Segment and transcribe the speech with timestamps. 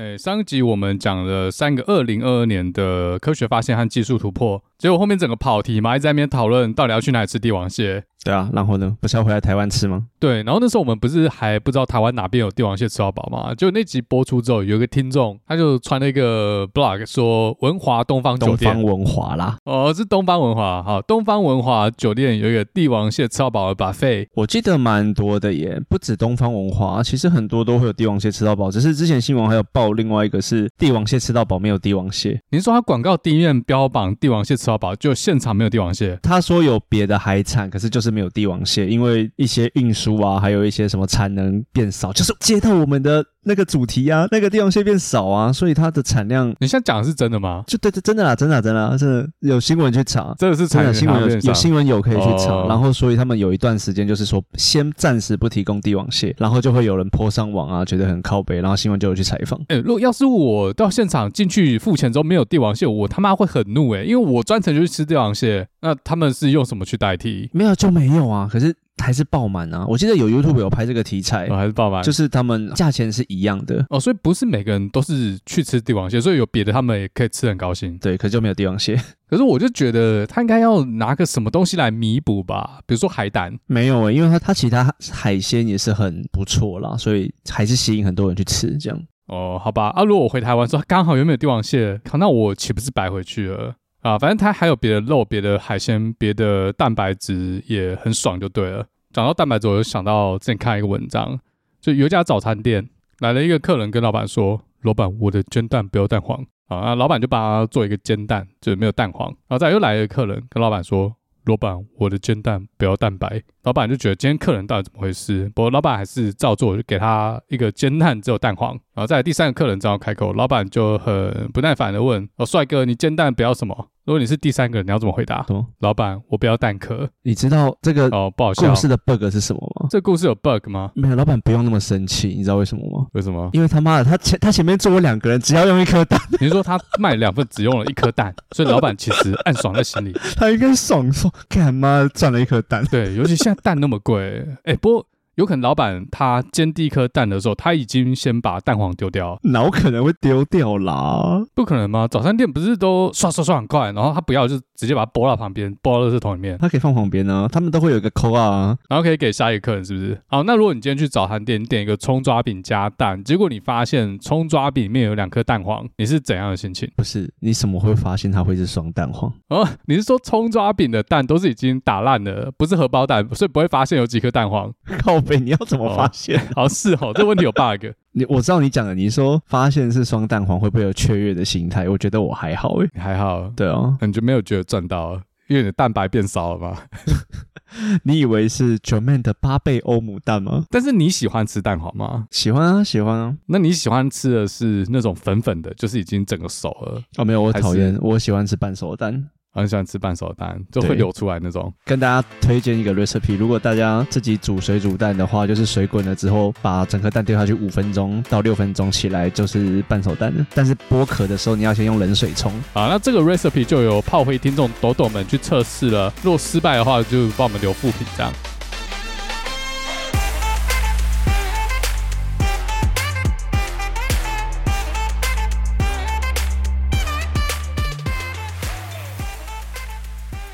[0.00, 8.02] 诶，上一集我们讲了三个二零二二年的科学发现和技术突破，结果后面整个跑题嘛，一直在那边讨论到底要去哪里吃帝王蟹。
[8.22, 10.06] 对啊，然后呢，不是要回来台湾吃吗？
[10.18, 13.54] 对，然后那时候我们不是还不知道台湾哪边有帝王蟹吃到饱吗？
[13.54, 38.86] 就那集播出之后，有一个听众他就传了一个 blog 说文华东方酒店，东方文华啦，哦，是东方文华，好，东方文华酒店有一个帝王蟹吃到饱的 buffet，我记得蛮多的耶，不止东方文华，其实很多都会有帝王蟹吃到饱，只是之前新闻还有报另外一个是帝王蟹吃到饱没有帝王蟹，您说他广告第一面标榜帝王蟹吃就现场没有帝王蟹，他说有别的海产，可是就是没有帝王蟹。
[38.86, 47.62] 因为一些运输啊，还有一些什么产能变少，就是接到我们的那个主题啊，那个帝王蟹变少啊，所以它的产量，你现在讲的是真的吗？
[47.66, 59.60] 就对对，真的啦，真的真的，真的有新闻去查，真的是真的新闻有有新闻有可以去查，哦、然后所以他们有一段时间就是说先暂时不提供帝王蟹，然后就会有人 po 上网啊，觉得很靠北，然后新闻就有去采访。
[59.68, 67.48] 哎，如果要是我到现场进去付钱之后没有帝王蟹，我他妈会很怒哎，因为我专程就去吃帝王蟹，那他们是用什么去代替？
[67.52, 68.74] 没有就没有啊，可是。
[69.02, 69.86] 还是爆满啊！
[69.88, 77.96] 我记得有 YouTube 有拍这个题材，哦、还是爆满，就是他们价钱是一样的哦，所以不是每个人都是去吃帝王蟹，所以有别的他们也可以吃很高兴。
[77.96, 78.94] 对，可是就没有帝王蟹。
[79.26, 83.58] 可是我就觉得他应该要拿个什么东西来弥补吧，比如说海胆。
[83.64, 89.02] 没有诶、欸，因为他他其他海鲜也是很不错啦，所以还是吸引很多人去吃这样。
[89.28, 94.18] 哦，好吧，啊，如果我回台湾说刚好有没有帝王蟹，靠，那我岂不是白回去了啊？
[94.18, 98.86] 反正它还有别的肉、别的海鲜、别的蛋白质，也很爽就对了。
[99.12, 101.38] 讲到蛋白质，我就想到之前看一个文章，
[101.80, 109.28] 就有一家早餐店来了一个客人，跟老板说：“老板，我的煎蛋不要蛋黄。”啊，老板就帮他做一个煎蛋，就是没有蛋黄。
[109.48, 111.12] 然后再又来一个客人，跟老板说
[111.46, 115.50] ：“老板，我的煎蛋不要蛋白。”老板就觉得今天客人到底怎么回事？
[115.54, 118.70] 不过老板还是照做，就给他一个煎蛋只有蛋黄。
[118.94, 125.44] 然后再来第三个客人正要开口，老板就很不耐烦的问：“哦，帅哥，你煎蛋不要什么？”如果你是第三个人，你要怎么回答？
[125.48, 127.08] 么老板，我不要蛋壳。
[127.22, 128.68] 你知道这个哦不好笑。
[128.68, 129.86] 故事的 bug 是什么吗？
[129.88, 130.90] 这故事有 bug 吗？
[130.94, 132.28] 没有，老板不用那么生气。
[132.28, 133.06] 你知道为什么吗？
[133.12, 133.48] 为什么？
[133.52, 136.20] 因为他妈的，他前他前面坐了两个人，只要用一颗蛋。
[136.40, 140.12] 你是说他卖两份只用了一颗蛋，所以老板其实暗爽在心里。
[140.36, 142.84] 他应该爽说，干妈赚了一颗蛋。
[142.90, 145.06] 对，尤其现在蛋那么贵，哎，不过。
[145.36, 151.42] 有可能老板他煎第一颗蛋的时候，他已经先把蛋黄丢掉，哪有可能会丢掉啦？
[151.54, 152.06] 不可能吗？
[152.06, 156.56] 早餐店不是都刷刷刷很快，然后他不要就直接把它拨到旁边，拨到垃圾桶里面。
[156.58, 160.18] 它可以放旁边呢，他们都会有一个扣啊，然后可以给下一个客人，是不是？
[160.26, 166.90] 好，那如果你今天去早餐店，你点一个葱抓饼加蛋，结果你发现葱抓饼里面有两颗蛋黄，你是怎样的心情？
[166.96, 169.30] 不是，你怎么会发现它会是双蛋黄？
[169.48, 174.72] 哦，你是说葱抓饼的蛋都是已经打烂了，不是荷包蛋，所以不会发现有几颗蛋黄？
[175.02, 176.38] 靠北，你要怎么发现？
[176.38, 177.84] 哦、好是哦，这问题有 bug。
[178.12, 181.88] 你我知道你讲的，你说发现是双蛋黄会不会有雀跃的心态？
[181.88, 183.48] 我觉得我还好诶，还好。
[183.54, 185.14] 对哦，你就没有觉得赚到，
[185.48, 186.76] 因为你的蛋白变少了吗？
[188.02, 190.64] 你以为是 Joeman 的八倍欧姆蛋吗？
[190.70, 192.26] 但是你喜欢吃蛋黄吗？
[192.32, 193.36] 喜欢啊，喜欢啊。
[193.46, 197.00] 那你喜欢吃的是那种粉粉的，就是已经整个熟了？
[197.16, 199.30] 哦，没有，我讨厌，我喜欢吃半熟蛋。
[199.60, 201.72] 很喜欢吃半熟蛋，就会流出来那种。
[201.84, 210.46] 跟大家推荐一个 recipe，如果大家自己煮水煮蛋的话，就是水滚了之后，把整颗蛋丢下去五分钟到六分钟，起来就是半熟蛋了。
[210.54, 212.52] 但是剥壳的时候，你要先用冷水冲。
[212.72, 216.12] 啊，那这个 recipe 就由炮灰听众抖抖们去测试了。
[216.22, 218.32] 如果失败的话，就帮我们留副品这样。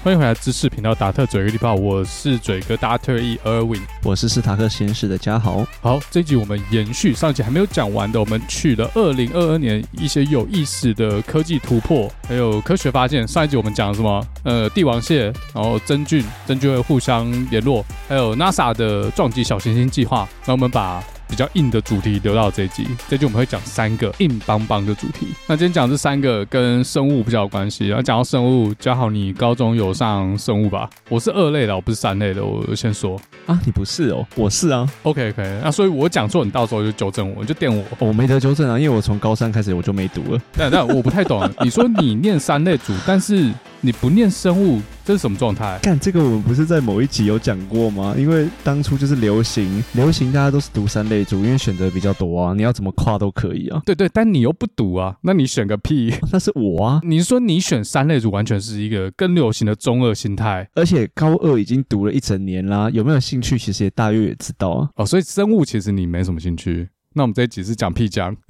[0.06, 5.66] 欢迎回来，知识频道达特嘴哥地炮，我是嘴哥达特 E Erwin，我是斯塔克实验室的嘉豪。
[5.80, 13.26] 好，这一集我们延续上一集还没有讲完的，我们去了二零二二年一些有意思的科技突破，还有科学发现。
[13.26, 14.24] 上一集我们讲了什么？
[14.44, 20.28] 呃，帝王蟹，然后真菌，真菌会互相联络，还有 NASA 的撞击小行星计划。
[20.44, 25.28] 那我们把比较硬的主题留到这一集，这一集我们会讲三个硬邦邦的主题。
[25.46, 27.88] 那今天讲这三个跟生物比较有关系。
[27.88, 30.88] 然后讲到生物，嘉豪你高中有上生物吧？
[31.08, 32.44] 我是二类的，我不是三类的。
[32.44, 34.88] 我先说啊，你不是哦，我是啊。
[35.02, 37.84] OK OK，那所以我讲错，你到时候就纠正我，你就电我。
[37.98, 40.40] 我没得纠正啊，因为我从高三开始我就没读了。
[40.56, 43.50] 但但我不太懂，你说你念三类组，但是。
[43.82, 45.78] 你不念生物，这是什么状态？
[45.80, 48.16] 干这个我们不是在某一集有讲过吗？
[48.18, 53.82] 因为当初就是流行，流行大家都是读三类组，因为选择比较多啊，你要怎么跨都可以啊。
[53.84, 56.12] 对对，但你又不读啊，那你选个屁？
[56.32, 57.00] 那是我啊。
[57.02, 60.68] 你说你选三类组，完全是一个更流行的中二心态。
[60.74, 63.58] 而且高二已经读了一整年啦，有没有兴趣？
[63.58, 64.88] 其实也大约也知道啊。
[64.96, 66.88] 哦，所以生物其实你没什么兴趣。
[67.14, 68.36] 那我们这一集是讲屁讲。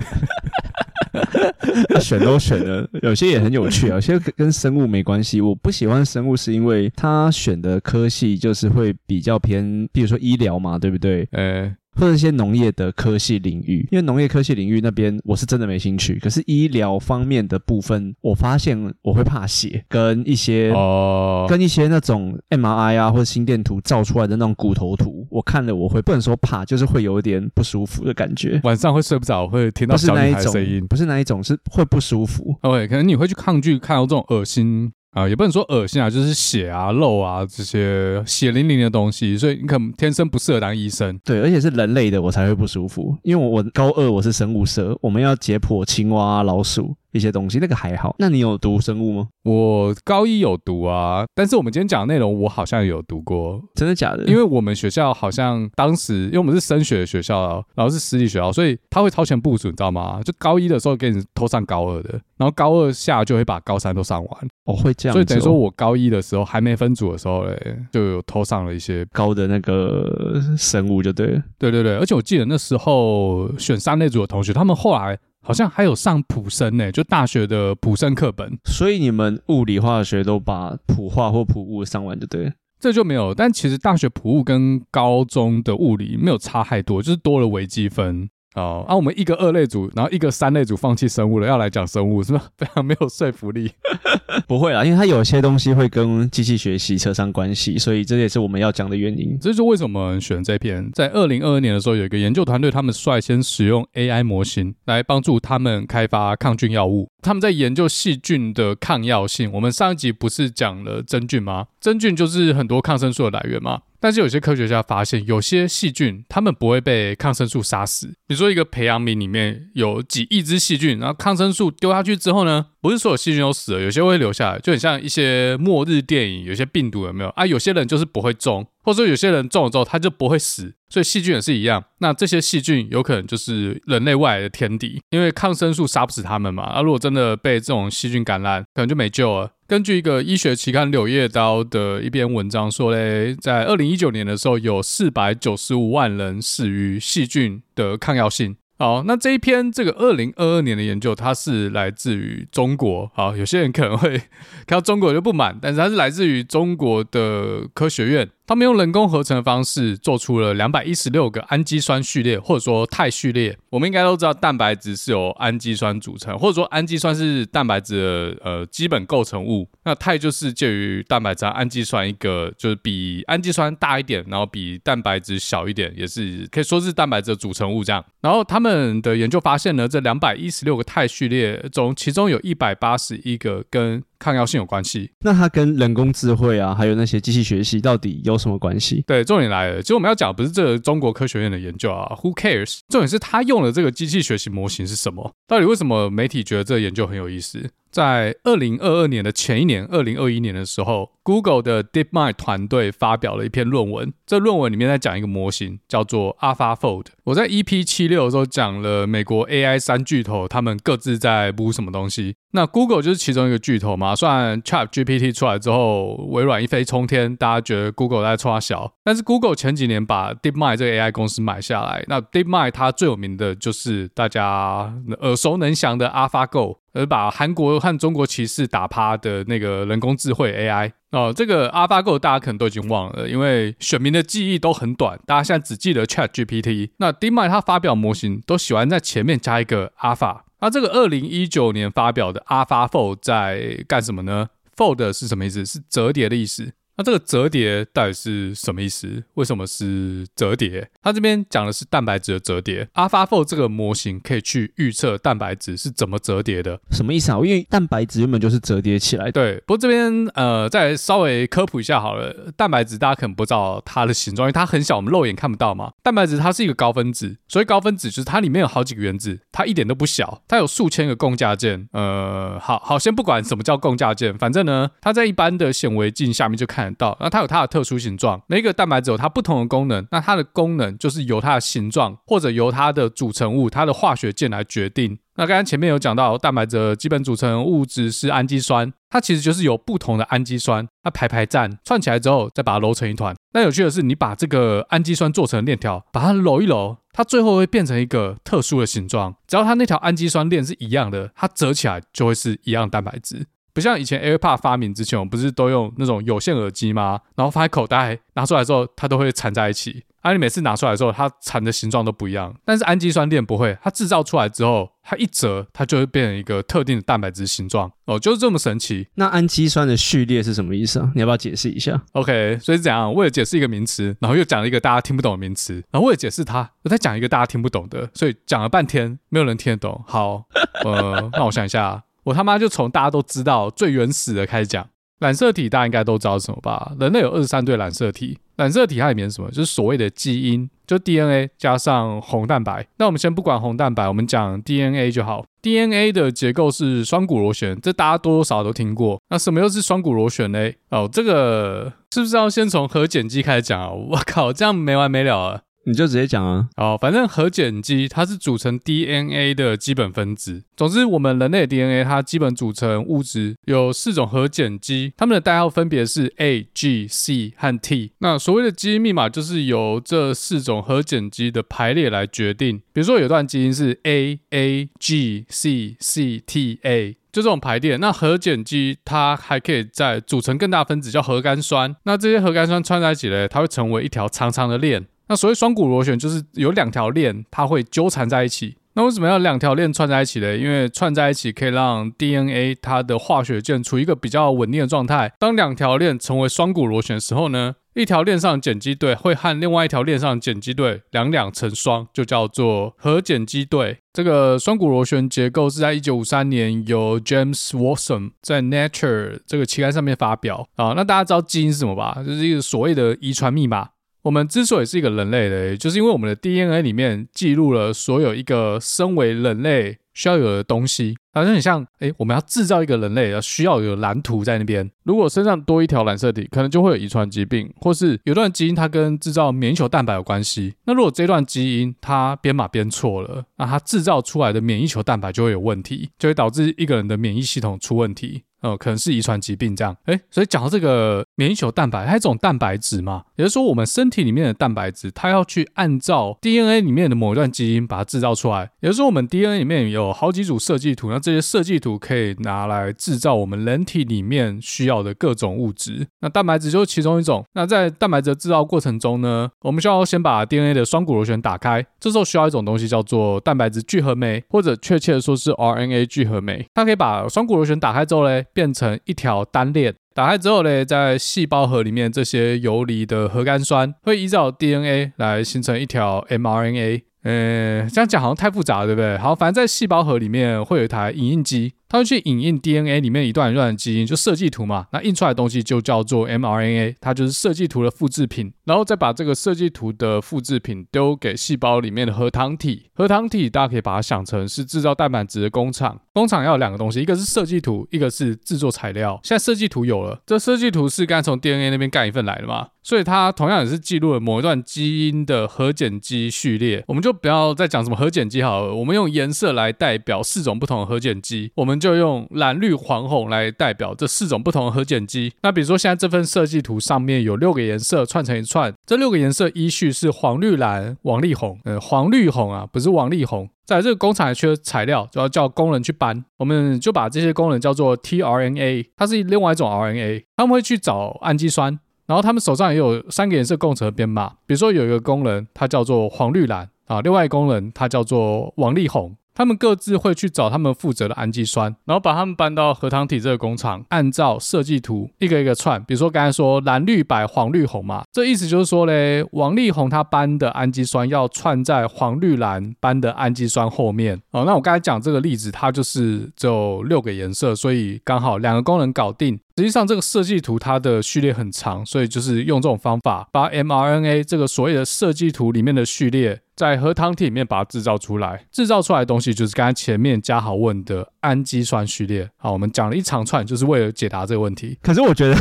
[2.01, 5.41] 选都选了，有些也很有趣啊，有些跟生物没关系。
[5.41, 11.27] 我不喜欢生物是因为他选的科系就是会比较偏，比如说医疗嘛，对不对？
[11.33, 11.75] 呃。
[11.97, 16.19] 或者一些农业的科系领域，因为农业科系领域那边我是真的没兴趣。
[16.19, 28.61] 可是医疗方面的部分，我发现我会怕血，跟一些哦，跟一些那种 MRI 啊或者心电图照出来的那种骨头图，我看了我会不能说怕，就是会有一点不舒服的感觉。
[28.65, 32.55] 晚上会睡不着，会听到小女孩声音，不是那一种，是会不舒服。
[32.61, 34.93] OK，可能你会去抗拒看到这种恶心。
[35.17, 41.19] 啊，也不能说恶心啊，就是血啊、肉啊这些血淋淋的东西，所以你可能天生不适合当医生。
[41.25, 43.17] 对，而且是人类的，我才会不舒服。
[43.23, 46.95] 因为我我高二我是生物社，我们要解剖青蛙、老鼠。
[47.13, 49.29] 一些东西那个还好，那你有读生物吗？
[49.43, 54.25] 我高一有读啊，但是我们今天讲的内容我好像有读过，真的假的？
[54.25, 60.21] 因为我们学校好像当时，因为我们是升学的学校，然后是私立学校，所以他会超前部署，你知道吗？
[60.23, 64.49] 就高一的时候给你偷上高二的，然后高二下就会把高三都上完。
[64.67, 71.43] 哦，会这样，所以等于说我高一的时候还没分组的时候嘞，就有偷上了一些高的那个生物，就对了。
[71.59, 75.19] 对对对，而且我记得那时候选三类组的同学，他们后来。
[75.47, 78.59] 好像还有上普生呢，就大学的普生课本。
[78.65, 82.53] 所以你们物理化学都把普化或普物上完就对了。
[82.81, 88.29] 这就没有，但其实大学普物跟高中的物理没有差太多，就是多了微积分。
[88.57, 92.43] 哦，啊，我们一个二类组，然后一个三类组放弃生物了，要来讲生物，是吧？
[92.57, 93.71] 非常没有说服力。
[94.49, 99.39] 不会啦，因为它有些东西会跟机器学习扯上关系，所以这也是我们要讲的原因。
[99.41, 100.91] 这就是为什么选这篇。
[100.95, 107.09] 在二零二二年的时候，有一个研究团队，他们率先使用 AI 模型来帮助他们开发抗菌药物。
[107.23, 109.51] 他们在研究细菌的抗药性。
[109.53, 111.67] 我们上一集不是讲了真菌吗？
[111.81, 113.81] 真菌就是很多抗生素的来源嘛。
[114.07, 118.07] 但是有些科学家发现，有些细菌它们不会被抗生素杀死。
[118.29, 127.45] 比如说一个培养皿里面有几亿只细菌，然后抗生素丢下去之后呢，不是所有细菌都死了，有些会留下来，就很像一些末日电影，有些病毒有没有啊？
[127.45, 131.83] 有些人就是不会中，或者说有些人中了之后他就不会死，所以细菌也是一样。
[131.99, 136.63] 那这些细菌有可能就是人类外来的天敌，因为抗生素杀不死他们嘛。
[136.63, 139.51] 啊，如果真的被这种细菌感染，可能就没救了。
[139.67, 148.57] 根据一个医学期刊《柳叶刀》的一篇文章说嘞，在二零一九年的时候，有四百九十五万人死于细菌的抗药性。
[148.79, 153.11] 好，那这一篇这个二零二二年的研究，它是来自于中国。
[153.15, 154.19] 好，有些人可能会
[154.67, 158.29] 看到中国就不满，但是它是来自于中国的科学院。
[158.47, 163.59] 他们用人工合成的方式做出了两百一十六个氨基酸序列，或者说肽序列。
[163.71, 169.69] 我们应该都知道，蛋白质是由氨基酸组成，或者说氨基酸是蛋白质的呃基本构成物。
[169.85, 178.05] 那肽就是介于蛋白质氨基酸一个，就是比氨基酸大一点，然后比蛋白质小一点，也是可以说是蛋白质的组成物这样。
[178.21, 189.03] 然后他们的研究发现呢，这两百一十六个肽序列中，其中有一百八十一个跟抗药性有关系，那它跟人工智慧啊，还有那些机器学习到底有什么关系？
[189.07, 192.81] 对，重点来了，其实我们要讲的不是这个中国科学院的研究啊，Who cares？
[192.89, 195.35] 重点是他用的这个机器学习模型是什么？
[195.47, 197.71] 到底为什么媒体觉得这个研究很有意思？
[197.91, 204.13] 在二零二二年的前一年，二零二一年的时候，Google 的 DeepMind 团队发表了一篇论文。
[204.27, 207.07] 这论文里面在讲一个模型，叫做 AlphaFold。
[207.27, 212.37] 我在 EP 七六的时候讲了美国 AI 三巨头，他们各自在补什么东西。
[212.53, 214.15] 那 Google 就是其中一个巨头嘛。
[214.15, 222.05] 虽然 ChatGPT 出来之后，微软一飞冲天，大家觉得 Google 在冲小，但是 Google 前几年把 DeepMind 这个 AI 公司买下来。
[222.07, 226.77] 那 DeepMind 它最有名的就是大家耳熟能详的 AlphaGo。
[226.97, 236.91] 而把韩国和中国棋士打趴的那个人工智慧 AI 哦，这个 AlphaGo 大家可能都已经忘了，因为选民的记忆都很短，大家现在只记得 ChatGPT。
[236.99, 240.41] 那 DeepMind 它发表模型都喜欢在前面加一个 Alpha。
[240.61, 245.65] 那这个二零一九年发表的 AlphaFold 在干什么呢？Fold 是什么意思？
[245.65, 246.73] 是折叠的意思。
[246.97, 249.23] 那这个折叠到底是什么意思？
[249.35, 250.89] 为什么是折叠？
[251.03, 252.89] 它这边讲的是蛋白质的折叠。
[252.95, 256.81] AlphaFold 这个模型可以去预测蛋白质是怎么折叠的。
[256.91, 257.37] 什么意思啊？
[257.37, 259.31] 因为蛋白质原本就是折叠起来。
[259.31, 262.51] 对，不过这边呃，再稍微科普一下好了。
[262.57, 265.93] 蛋白质大家可能不知道它的形状，因为它很小，我们肉眼看不到嘛。
[266.03, 271.89] 蛋白质它是一个高分子，所以高分子就是它里面有好几个原子，它一点都不小，它有数千个共价键。
[271.93, 276.86] 呃，好好先不管什么叫共价键，反正呢，它在一般的显微镜下面就看。
[276.91, 277.17] 得到。
[277.21, 280.07] 那它有它的特殊形状，每一个蛋白质有它不同的功能。
[280.11, 285.19] 那它的功能就是由它的形状或者由它的组成物、它的化学键来决定。
[285.39, 293.37] 那刚刚前面有讲到，蛋白质的基本组成物质是氨基酸，它其实就是由不同的氨基酸，它排排站串起来之后，再把它揉成一团。
[293.53, 299.35] 那有趣的是，你把这个氨基酸做成链条，把它揉一揉，它最后会变成一个特殊的形状。
[299.47, 303.47] 只要它那条氨基酸链是一样的，它折起来就会是一样蛋白质。
[303.77, 307.21] 不像以前 AirPod 发明之前，我们不是都用那种有线耳机吗？
[307.35, 310.03] 然后放在口袋，拿出来之后，它都会缠在一起。
[310.23, 312.53] 而、啊、你每次拿出来之后，它缠的形状都不一样。
[312.65, 317.93] 但是氨基酸链不会，它制造出来之后，它一折，它就会变成一个特定的蛋白质形状。
[318.07, 319.07] 哦，就是这么神奇。
[319.17, 321.13] 那氨基酸的序列是什么意思啊？
[321.15, 323.13] 你要不要解释一下？OK，所以是怎样？
[323.13, 330.03] 为了解释一个名词，然后又讲了一个大家听不懂的名词，然后为了解释它，我再讲一个大家听不懂的，所以讲了半天，没有人听得懂。
[330.09, 330.47] 好，
[330.83, 332.06] 呃，那我想一下。
[332.27, 334.85] 我他妈就从大家都知道最原始的开始讲，
[335.21, 336.93] 染色体大家应该都知道什么吧？
[336.99, 339.49] 人类有二十三对染色体，染色体它里面什么？
[339.51, 342.85] 就是所谓的基因，就 DNA 加上红蛋白。
[342.99, 345.45] 那我们先不管红蛋白，我们讲 DNA 就好。
[345.63, 349.21] DNA 的结构是双股螺旋，这大家多多少少都听过。
[349.31, 350.71] 那什么又是双股螺旋呢？
[350.91, 353.91] 哦，这个是不是要先从核碱基开始讲啊？
[353.91, 355.61] 我靠，这样没完没了啊！
[355.87, 356.69] 你就直接讲啊！
[356.77, 360.65] 哦，反正核碱基它是组成 DNA 的基本分子。
[360.77, 368.11] 总之，我们人类 DNA 它基本组成物质有四种核碱基，它们的代号分别是 A、G、C 和 T。
[368.19, 372.79] 那所谓的基因密码就是由这四种核碱基的排列来决定。
[372.93, 377.97] 比如说，有段基因是 A A G C C T A，就这种排列。
[377.99, 381.95] 那核碱基它还可以再组成更大分子，叫核苷酸。
[382.03, 385.07] 那这些核苷酸串在一起呢，它会成为一条长长的链。
[385.29, 388.77] 那所谓双股螺旋，就是有两条链，它会纠缠在一起。
[388.95, 390.57] 那为什么要两条链串在一起呢？
[390.57, 395.33] 因为串在一起可以让 DNA 它的化学键处于一个比较稳定的状态。
[395.39, 403.99] 当两条链成为双股螺旋的时候呢，一条链上碱基对会和另外一条链上碱基对两两成双，就叫做核碱基对。
[404.15, 410.95] 这个双股螺旋结构是在一九五三年由 James Watson 在 Nature 这个期刊上面发表啊。
[410.97, 412.23] 那大家知道基因是什么吧？
[412.27, 413.91] 就是一个所谓的遗传密码。
[414.27, 421.17] 我们之所以是一个人类的，就是因为我们的 DNA 里面记录了所有一个身为人类需要有的东西。
[421.33, 424.91] 好像很像，哎，我们要制造一个人类，要需要有蓝图在那边。
[425.05, 430.75] 如果身上多一条染色体，可能就会有遗传疾病，或是有段基因它跟制造免疫球蛋白有关系。
[430.87, 438.43] 那如果这段基因它编码编错了，那它制造出来的免疫球蛋白就会有问题，就会导致一个人的免疫系统出问题。
[438.67, 439.97] 呃，可能是遗传疾病这样。
[440.07, 448.71] 哎，所以讲到这个免疫球蛋白，它是一种蛋白质嘛，也就是说我们身体里面的蛋白质，它要去按照 DNA 里面的某一段基因把它制造出来。
[448.81, 456.09] 也就是说，我们 DNA 里面有好几组设计图，那这些设计图可以拿来制造我们人体里面需要的各种物质。
[456.21, 457.45] 那蛋白质就是其中一种。
[457.55, 466.67] 那在蛋白质的制造过程中呢，我们需要先把 DNA 的双股螺旋打开，这时候需要一种东西叫做蛋白质聚合酶，或者确切的说是 RNA 聚合酶。
[466.75, 469.95] 它可以把双股螺旋打开之后嘞，变成一条单链。
[470.15, 477.03] 打开之后呢，在细胞核里面，这些游离的核苷酸会依照 DNA 来形成一条 mRNA。
[477.27, 479.19] 呃，这样讲好像太复杂了，对不对？
[479.19, 481.73] 好，反正在细胞核里面会有一台影印机。
[481.89, 484.87] 它会去影印 DNA 里面一段一段的基因，就设计图嘛。
[484.93, 488.53] 那印出来的东西就叫做 mRNA，它就是设计图的复制品。
[488.65, 492.91] 然后再把这个设计图的复制品丢给细胞里面的核糖体。
[492.93, 496.01] 核糖体大家可以把它想成是制造蛋白质的工厂。
[496.13, 499.21] 工厂要有两个东西，一个是设计图，一个是制作材料。
[499.23, 502.71] 现在设计图有了，这设计图是刚从 DNA 那边干一份来的嘛？
[502.87, 506.85] 所以它同样也是记录了某一段基因的核碱基序列。
[506.87, 511.51] 我们就不要再讲什么核碱基好了，我们用颜色来代表四种不同的核碱基。
[511.57, 515.33] 我们就用蓝、绿、黄、红来代表这四种不同的核碱基。
[515.43, 521.59] 那比如说，现在这份设计图上面有六个颜色串成一串，这六个颜色依序是黄、绿、蓝、王力宏。
[521.65, 523.51] 呃，黄、绿、红啊，不是王力宏。
[523.65, 526.25] 在这个工厂还缺材料，就要叫工人去搬。
[526.39, 530.23] 我们就把这些工人叫做 tRNA，它是另外一种 RNA。
[530.37, 531.77] 他们会去找氨基酸，
[532.07, 534.29] 然后他们手上也有三个颜色共成的编码。
[534.47, 539.17] 比如说，有一个工人，他叫做黄、绿、蓝啊，另外一个工人他叫做王力宏。
[539.35, 545.79] 他们各自会去找他们负责的氨基酸，然后把他们搬到核糖体这个工厂，按照设计图一个一个串。
[545.85, 554.19] 比如说刚才说蓝绿白黄绿红嘛，这意思就是说嘞，王力宏他搬的氨基酸要串在黄绿蓝搬的氨基酸后面。
[554.31, 559.39] 哦，那我刚才讲这个例子，它就是只有六个颜色，所以刚好两个功能搞定。
[559.57, 566.43] 实际上这个设计图它的序列很长，所以就是用这种方法把 mRNA 这个所谓的设计图里面的序列。
[566.57, 572.29] 在核糖体里面把它制造出来，制造出来的东西就是刚才前面嘉豪问的氨基酸序列。
[572.37, 574.79] 好，我们讲了一长串，就是为了解答这个问题。
[574.81, 575.37] 可是我觉得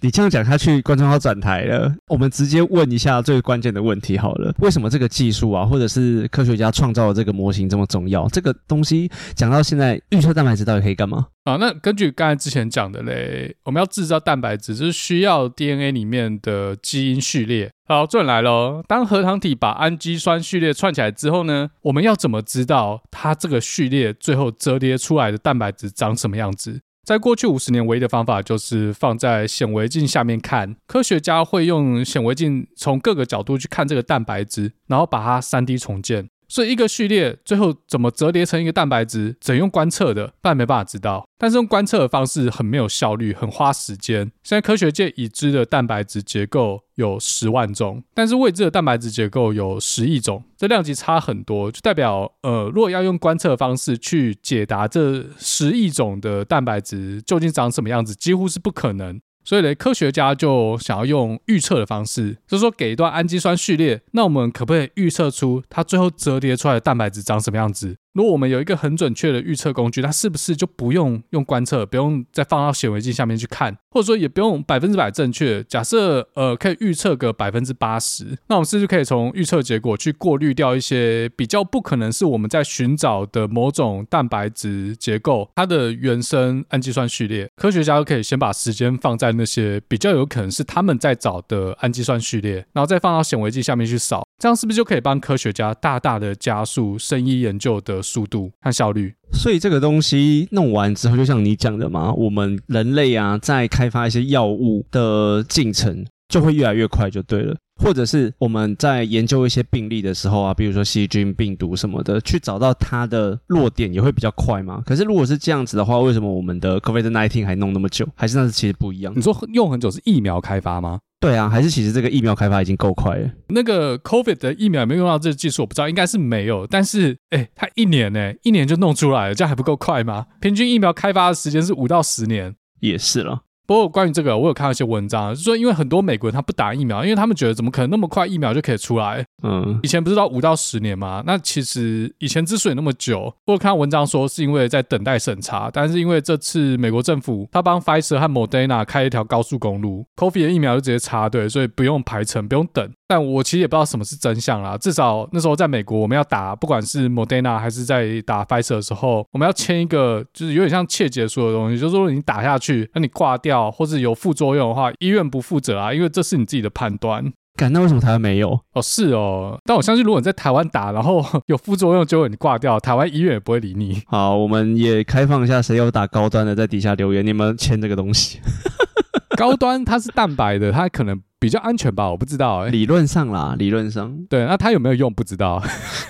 [0.00, 1.92] 你这样讲下去，观众要转台了。
[2.08, 8.28] 我们直接问一下最关键的问题好了：为什么这个技术啊，或者是科学家创造的这个模型这么重要？
[8.28, 11.26] 这个东西讲到现在，预测蛋白质到底可以干嘛？
[11.44, 17.70] 啊，那根据刚才之前讲的嘞，我们要制造蛋白质，就是需要 DNA 里面的基因序列。
[17.92, 26.80] 好，重点来了，当核糖体把氨基酸序列串起来之后呢，我们要怎么知道它这个序列最后折叠出来的蛋白质长什么样子？
[27.04, 30.74] 在过去五十年，唯一的方法就是放在显微镜下面看。
[30.86, 36.30] 科学家会用显微镜从各个角度去看这个蛋白质，然后把它 3D 重建。
[36.52, 41.26] 所以一个序列最后怎么折叠成一个蛋白质，怎用观测的，不然没办法知道。
[41.38, 44.30] 但是用观测的方式很没有效率，很花时间。
[44.42, 59.18] 现在科学界已知的蛋白质结构有十万种，但是未知的蛋白质结构有十亿种，这量级差很多，就代表呃，如果要用观测的方式去解答这十亿种的蛋白质究竟长什么样子，几乎是不可能。
[59.44, 67.96] 所以呢，科学家就想要用预测的方式，就是说给一段氨基酸序列，那我们可不可以预测出它最后折叠出来的蛋白质长什么样子？
[68.12, 75.64] 如果我们有一个很准确的预测工具，它是不是就不用用观测，不用再放到显微镜下面去看，或者说也不用百分之百正确？
[75.64, 87.48] 假设呃可以预测个百分之八十，那我们是不是可以从预测结果去过滤掉一些比较不可能是我们在寻找的某种蛋白质结构它的原生氨基酸序列？
[87.56, 107.56] 科学家就可以先把时间放在那些比较有可能是他们在找的氨基酸序列，然后再放到显微镜下面去扫，这样是不是就可以帮科学家大大的加速生医研究的速度和效率，所以这个东西弄完之后，就像你讲的嘛，我们人类啊，在开发一些药物的进程就会越来越快，就对了。
[107.82, 114.82] 或者是我们在研究一些病例的时候啊，比如说细菌、病毒什么的，去找到它的弱点也会比较快嘛。
[114.86, 118.06] 可是如果是这样子的话，为什么我们的 COVID-19 还弄那么久？
[118.14, 119.12] 还是那是其实不一样？
[119.16, 121.00] 你说用很久是疫苗开发吗？
[121.22, 123.30] 对啊，还是其实这个疫苗开发已经够快了。
[123.50, 125.62] 那个 COVID 的疫苗有没有用到这个技术？
[125.62, 126.66] 我不知道，应该是没有。
[126.66, 130.26] 但是，哎，它一年呢，一年就弄出来了，这样还不够快吗？
[130.40, 133.42] 平均疫苗开发的时间是五到十年，也是了。
[133.66, 139.24] 不过关于这个，我有看到一些文章，就是说因为很多美国人他不打疫苗，因为他们觉得怎么可能那么快疫苗就可以出来？
[139.42, 141.22] 嗯，以前不是到五到十年吗？
[141.26, 152.90] 那其实以前之所以那么久，我有看到文章说是因为在等待审查，但是因为这次美国政府他帮 Pfizer 和 Moderna 开一条高速公路，COVID 的疫苗就直接插队，所以不用排程，不用等。
[153.12, 154.74] 但我其实也不知道什么是真相啦。
[154.78, 167.30] 至少那时候在美国，我们要打，不管是 Moderna 还是在打 Pfizer 的时候，我们要签一个，就是有点像切结书的东西，就是说你打下去，那你挂掉或是有副作用的话，医院不负责啊，因为这是你自己的判断。
[167.54, 168.58] 敢，那为什么台湾没有？
[168.72, 169.60] 哦，是哦。
[169.66, 174.00] 但我相信，如果你在台湾打，然后有副作用，结果你挂掉，台湾医院也不会理你。
[174.06, 178.40] 好，我们也开放一下，谁有打高端的，在底下留言，你们签这个东西。
[179.36, 181.20] 高端它是蛋白的，它可能。
[181.42, 182.70] 比较安全吧，我不知道哎、欸。
[182.70, 184.46] 理论上啦，理论上对。
[184.46, 185.60] 那它有没有用不知道，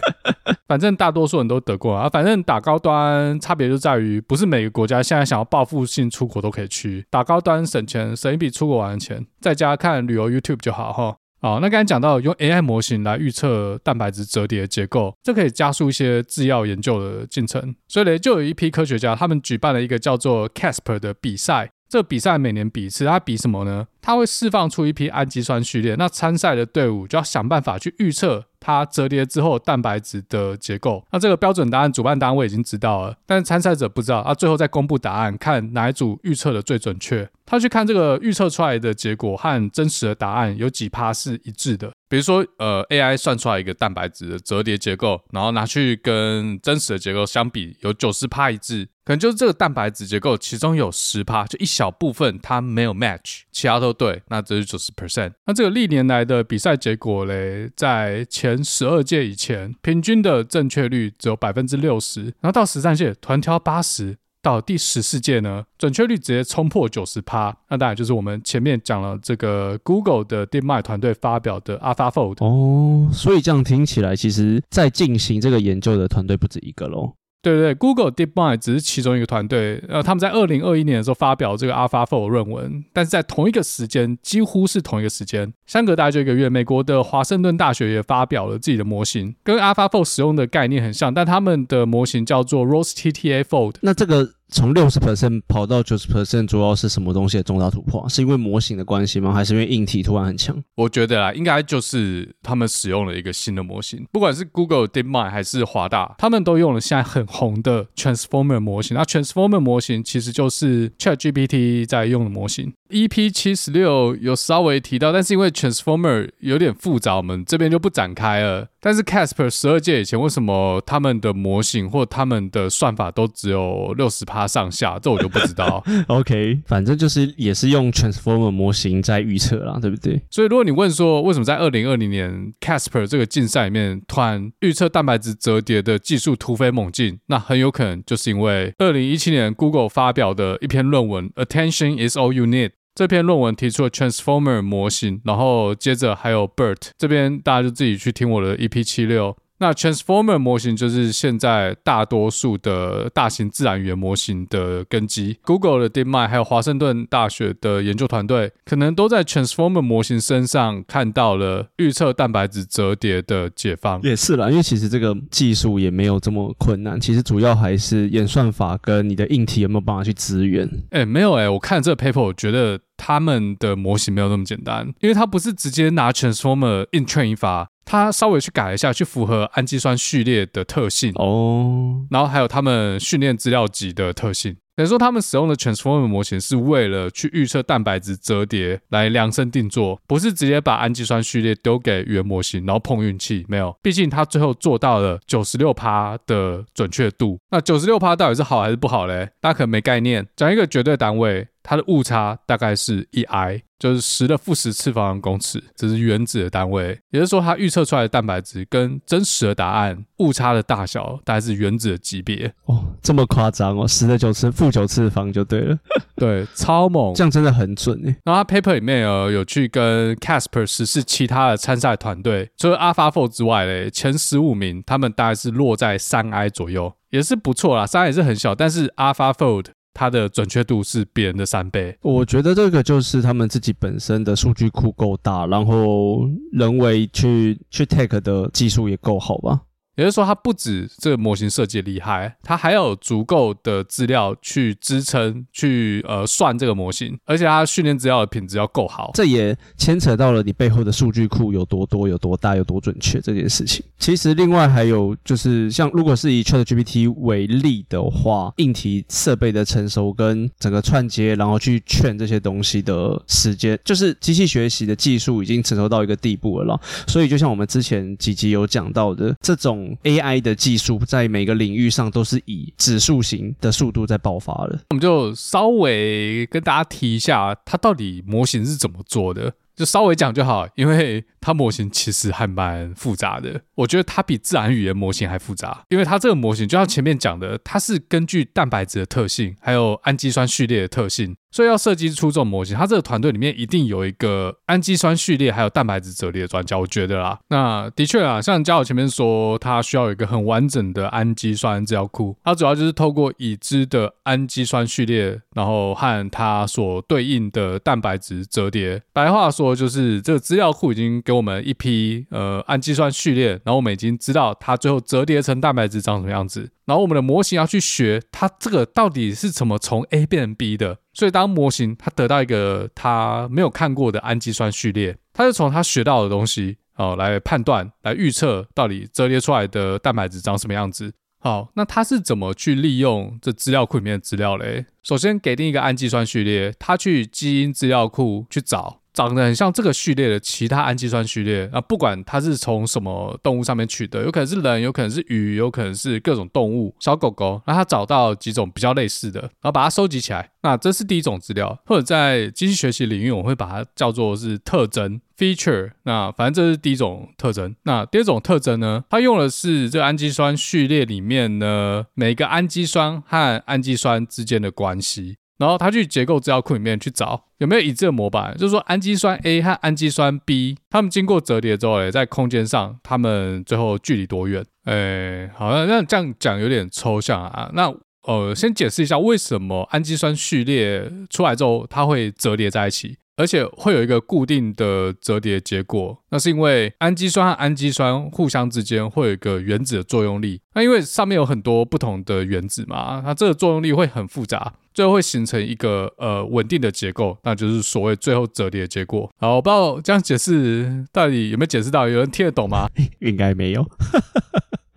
[0.68, 2.06] 反正大多数人都得过啊。
[2.06, 11.16] 反正打高端差别就在于，不是每个国家现在想要报复性出国都可以去打高端，省钱，省一笔出国玩的钱，在家看旅游 YouTube 就好哈。
[11.40, 17.74] 好，那刚才讲到用 AI 模型来预测蛋白质折叠的结构，这可以加速一些制药研究的进程。
[17.88, 21.70] 所以呢，就有一批科学家他们举办了一个叫做 CASPER 的比赛。
[21.92, 23.86] 这比赛每年比一次，它比什么呢？
[24.00, 31.04] 它会释放出一批氨基酸序列，那参赛的队伍就要想办法去预测它折叠之后蛋白质的结构。
[31.12, 34.20] 那这个标准答案，主办单位已经知道了，但是参赛者不知道。
[34.20, 37.28] 啊，最后再公布答案，看哪一组预测的最准确。
[37.44, 41.92] 他去看这个预测出来的结果和真实的答案有几趴是一致的。
[42.08, 48.88] 比如说，呃，AI 算出来一个蛋白质的折叠结构，然后拿去跟真实的结构相比，有九十趴一致。
[49.04, 55.32] 可能就是这个蛋白质结构，其中有十趴，就一小部分它没有 match，其他都对，那这是九十 percent。
[55.46, 67.56] 那这个历年来的比赛结果嘞，在前十二届以前，平均的正确率只有百分之六十，然后到十三届团挑八十，到第十四届呢，准确率直接冲破九十趴。
[67.70, 72.44] 那当然就是我们前面讲了这个 Google 的 DeepMind 团队发表的 AlphaFold。
[72.44, 77.14] 哦，所以这样听起来，其实在进行这个研究的团队不止一个喽。
[77.42, 93.74] 对对对，Google DeepMind 只是其中一个团队，呃，他们在二零二一年的时候发表这个 AlphaFold 论文，但是在同一个时间，几乎是同一个时间，相隔大概就一个月，美国的华盛顿大学也发表了自己的模型，跟 AlphaFold 使用的概念很像，但他们的模型叫做 ROS-TTA Fold。
[93.80, 94.30] 那这个。
[94.52, 98.06] 从六十 percent 跑到九十 percent，主要是什么东西的重大突破？
[98.06, 99.32] 是因为模型的关系吗？
[99.32, 100.54] 还是因为硬体突然很强？
[100.76, 108.94] 我觉得啊，应该就是他们使用了一个新的模型，不管是 Google DeepMind 还是华大，他们都用了现在很红的 Transformer 模型。
[108.94, 112.74] 那 Transformer 模型其实就是 ChatGPT 在用的模型。
[112.90, 118.68] EP 七十六有稍微提到，但是因为 Transformer 有点复杂，我们这边就不展开了。
[118.84, 124.98] 但是 Casper 十二届以前，为什么他们的模型或他们的算法都只有六十趴上下？
[124.98, 125.82] 这我就不知道。
[126.08, 130.20] OK，反正就是也是用 Transformer 模型在预测啦，对不对？
[130.28, 142.72] 所以如果你问说，为什么在二零二零年 Casper 这个竞赛里面，突然预测蛋白质折叠的技术突飞猛进，那很有可能就是因为二零一七年 Google 发表的一篇论文，Attention is all you need。
[142.94, 149.34] 这篇论文提出了 Transformer 模型，然后接着还有 BERT，这边大家就自己去听我的 EP 七六。
[149.62, 155.38] 那 Transformer 模型就是现在大多数的大型自然语言模型的根基。
[155.44, 164.02] Google 的 DeepMind 还有华盛顿大学的研究团队，可能都在 Transformer 模型身上看到了预测蛋白质折叠的解放。
[164.02, 170.68] 也是啦，因为其实这个技术也没有这么困难，其实主要还是演算法跟你的硬体有没有办法去支援。
[170.90, 177.66] 哎，没有哎，我看这个 paper，我觉得他们的模型没有那么简单，因为它不是直接拿 Transformer in train 一发。
[177.84, 184.56] 它稍微去改一下，去符合氨基酸序列的特性哦，然后还有他们训练资料集的特性。
[184.82, 193.46] 等于说，他们使用的 Transformer 模型是为了去预测蛋白质折叠来量身定做，不是直接把氨基酸序列丢给原模型，然后碰运气。
[193.48, 197.38] 没有，毕竟它最后做到了九十六趴的准确度。
[197.52, 199.30] 那九十六趴到底是好还是不好嘞？
[199.40, 200.26] 大家可能没概念。
[200.34, 201.46] 讲一个绝对单位。
[201.64, 206.96] 它的误差大概是一 i，就是十的负十次方公尺，这是原子的单位。
[207.10, 212.54] 也就是说，它预测出来的蛋白质跟真实的答案误差的大小大概是原子的级别。
[212.66, 215.76] 哦，这么夸张哦，十的九次负九次方就对了。
[216.14, 218.14] 对，超猛，这样真的很准诶。
[218.24, 227.84] 然后它 paper 里面有有去跟 Casper 实试其他的参赛团队，除了 AlphaFold 之外嘞，前十五名他们大概是落在三 i 左右，也是不错啦。
[227.84, 229.66] 三 i 也是很小，但是 AlphaFold。
[229.94, 231.96] 它的准确度是别人的三倍。
[232.02, 239.60] 我觉得这个就是他们自己本身的数据库够大，然后人为去去 take 的技术也够好吧。
[240.02, 249.12] 也就是说，它不止这个模型设计厉害，它还有足够的资料去支撑、去呃算这个模型，而且它训练资料的品质要够好。
[249.14, 253.84] 这也牵扯到了你背后的数据库有多多、有多大、有多准确这件事情。
[253.98, 266.76] 其实，另外还有就是，像如果是以 ChatGPT 为例的话，硬体设备的成熟跟整个串接，然后去劝这些东西的时间，就是机器学习的技术已经成熟到一个地步了。
[267.06, 269.91] 所以，就像我们之前几集有讲到的，这种。
[270.04, 274.80] AI 的技术在每个领域上都是以指数型的速度在爆发的。
[274.90, 283.60] 我们就稍微跟大家提一下，它到底模型是怎么做的，就稍微讲就好，因为它模型其实还蛮复杂的。
[283.74, 291.36] 我觉得它比自然语言模型还复杂，因为它这个模型就像前面讲的，它是根据蛋白质的特性，还有氨基酸序列的特性。
[291.52, 297.38] 所以要设计出这种模型，它这个团队里面一定有一个氨基酸序列还有蛋白质折叠的专家，我觉得啦。
[297.48, 309.02] 那的确啊，像嘉友前面说，它需要有一个很完整的氨基酸资料库，它主要就是透过已知的氨基酸序列，然后和它所对应的蛋白质折叠。
[309.12, 316.70] 白话说就是这个资料库已经给我们一批呃氨基酸序列，然后我们已经知道它最后折叠成蛋白质长什么样子。
[316.84, 331.12] 然后我们的模型要去学它这个到底是怎么从 A 变成 B 的，所以当模型它得到一个它没有看过的氨基酸序列，它就从它学到的东西哦来判断、来预测到底折叠出来的蛋白质长什么样子。
[331.40, 334.86] 好，那它是怎么去利用这资料库里面的资料嘞？
[335.02, 339.01] 首先给定一个氨基酸序列，它去基因资料库去找。
[339.12, 350.50] 长得很像这个序列的其他氨基酸序列啊，不管它是从什么动物上面取得，有可能是人，有可能是鱼，有可能是各种动物，小狗狗，让它找到几种比较类似的，然后把它收集起来。
[350.62, 355.90] 那这是第一种资料，或者在机器学习领域，我会把它叫做是特征 feature。
[356.04, 357.74] 那反正这是第一种特征。
[357.82, 365.36] 那第二种特征呢，它用的是这氨基酸序列里面呢，每个氨基酸和氨基酸之间的关系。
[365.62, 374.64] 然后他去结构资料库里面去找有没有已知的模板，就是说氨基酸 A 和氨基酸 B，它们经过折叠之后，诶，在空间上，它们最后距离多远？
[374.86, 377.70] 诶，好，那这样讲有点抽象啊。
[377.74, 377.94] 那
[378.26, 383.16] 呃，先解释一下为什么氨基酸序列出来之后它会折叠在一起。
[383.34, 390.60] 而且会有一个固定的折叠结果，那是因为氨基酸和氨基酸互相之间会有一个原子的作用力。
[390.74, 399.30] 那因为上面有很多不同的原子嘛，它这个作用力会很复杂，最后会形成一个呃稳定的结构，那就是所谓最后折叠的结果。
[399.38, 402.88] 好，我不知道这样解释到底有没有解释到，有人听得懂吗？
[403.20, 403.86] 应该没有。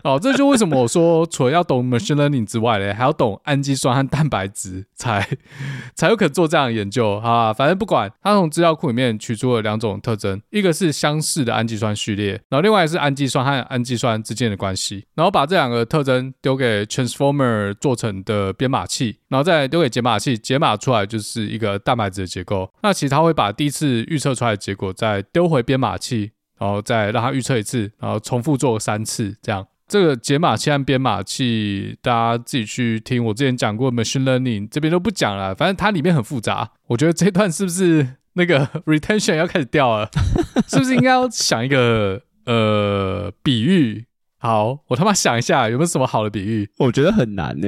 [0.06, 5.28] 哦，这就为什么我说， 除了要懂 machine learning 之外呢，还要懂氨基酸和蛋白质，才
[5.96, 7.52] 才有可能做这样的研究啊。
[7.52, 22.72] 反正不管，他从资料库里面取出了两种特征，一个是相似的氨基酸序列，然后另外是氨基酸和氨基酸之间的关系，然后把这两个特征丢给 transformer 做成的编码器，然后再丢给解码器，解码出来就是一个蛋白质的结构。
[22.84, 29.65] 那其实他会把第一次预测出来的结果再丢回编码器，然后再让它预测一次，然后重复做三次，这样。
[29.88, 35.54] 这个解码器和编码器，大家自己去听我之前讲过 machine learning，这边都不讲了。
[35.54, 40.10] 反正它里面很复杂，我觉得这段是不是那个 retention 要开始掉了？
[40.67, 44.06] 是不是应该要想一个呃比喻？
[44.39, 46.67] 好，我他妈想一下有没有什么好的比喻？
[46.80, 47.67] 我觉得很难呢。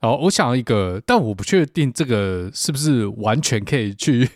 [0.00, 4.30] 好，我想一个，但我不确定这个是不是完全可以去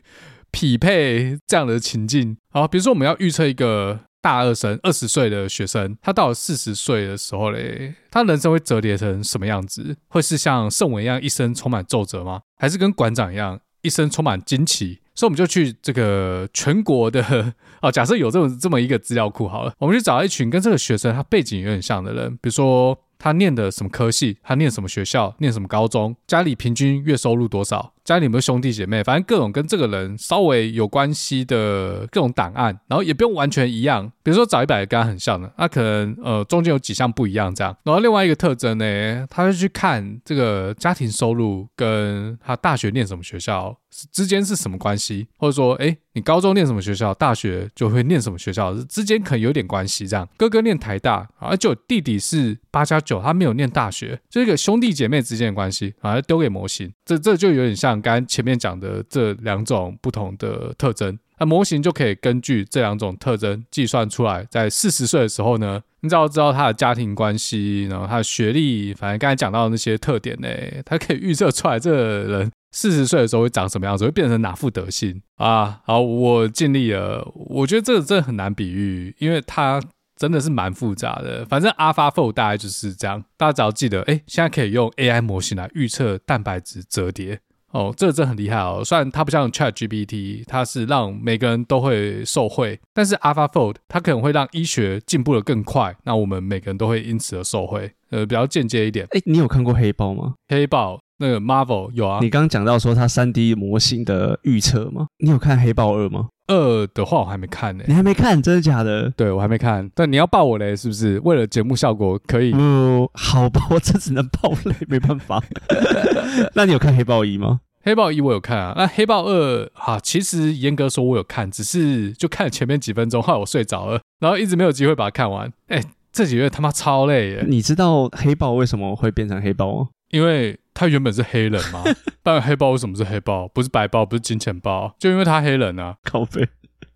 [0.50, 2.36] 匹配这样的情境。
[2.50, 4.00] 好，比如说我们要预测一个。
[4.24, 9.94] 大二生，二十岁的学生，他到了四十岁的时候嘞，他人生会折叠成什么样子？
[10.08, 12.40] 会是像圣文一样一生充满皱褶吗？
[12.56, 15.00] 还是跟馆长一样一生充满惊奇？
[15.14, 22.98] 所以我们就去这个全国的 哦，假设有这么这么一个资料库好了，我们去找一群跟这个学生他背景有点像的人，比如说。
[23.16, 24.36] 他念的什么科系？
[24.42, 25.34] 他念什么学校？
[25.38, 26.14] 念什么高中？
[26.26, 27.94] 家里平均月收入多少？
[28.04, 29.02] 家里有没有兄弟姐妹？
[29.02, 34.12] 反正各种跟这个人稍微有关系的各种档案，然后也不用完全一样。
[34.22, 37.74] 比如说找一百个跟他很像的，那可能呃中间有几项不一样这样。
[37.82, 43.76] 然后另外一个特征呢，他就去看这个家庭收入跟他大学念什么学校
[44.12, 50.06] 之间是什么关系，或者说，哎，你高中念什么学校，大学就会念什么学校，之间可能有点关系。
[50.06, 61.18] 这样，哥哥念台大，而就弟弟是八加九，他没有念大学，就一个兄弟姐妹之间的关系，然后丢给模型，这这就有点像刚刚前面讲的这两种不同的特征。
[61.38, 70.48] 那模型就可以根据这两种特征计算出来，在四十岁的时候呢，你只要知道他的家庭关系，然后他的学历，反正刚才讲到的那些特点呢，
[70.84, 72.50] 他可以预测出来这个人。
[72.76, 74.04] 四十岁的时候会长什么样子？
[74.04, 75.80] 会变成哪副德性啊？
[75.84, 77.24] 好，我尽力了。
[77.34, 79.80] 我觉得这个真的很难比喻，因为它
[80.16, 81.44] 真的是蛮复杂的。
[81.44, 83.24] 反正 AlphaFold 大概就是这样。
[83.36, 87.38] 大家只要记得，哎，现在可以用 AI 模型来预测蛋白质折叠。
[87.74, 88.82] 哦，这个真的很厉害哦。
[88.84, 95.96] 虽然它不像 ChatGPT，它是让每个人都会受惠，但是 AlphaFold 它可能会让医学进步的更快。
[96.04, 97.90] 那我们每个人都会因此而受惠。
[98.10, 99.04] 呃，比较间接一点。
[99.10, 100.34] 哎，你有看过黑豹吗？
[100.48, 101.00] 黑豹。
[101.18, 105.06] 那个 Marvel 有啊，你刚刚讲到说它三 D 模型的预测吗？
[105.18, 106.28] 你有看黑豹二吗？
[106.48, 107.88] 二的话我还没看呢、欸。
[107.88, 108.42] 你还没看？
[108.42, 109.08] 真的假的？
[109.10, 109.88] 对，我还没看。
[109.94, 111.20] 但你要爆我雷是不是？
[111.20, 112.52] 为了节目效果可以？
[112.54, 115.42] 嗯，好吧，我这只能爆雷，没办法。
[116.54, 117.60] 那你有看黑豹一吗？
[117.82, 118.72] 黑豹一我有看啊。
[118.76, 125.52] 那黑豹二啊，其实严格说我有看，只是就看了前面几分钟，后来我睡着了，然后一直没有机会把它看完。
[125.68, 127.44] 哎、欸，这几个月他妈超累耶！
[127.46, 129.88] 你知道黑豹为什么会变成黑豹吗？
[130.10, 131.82] 因为他原本是黑人嘛，
[132.22, 133.46] 但黑豹为什么是黑豹？
[133.48, 135.96] 不是白豹，不是金钱豹，就因为他黑人啊。
[136.04, 136.48] 靠背，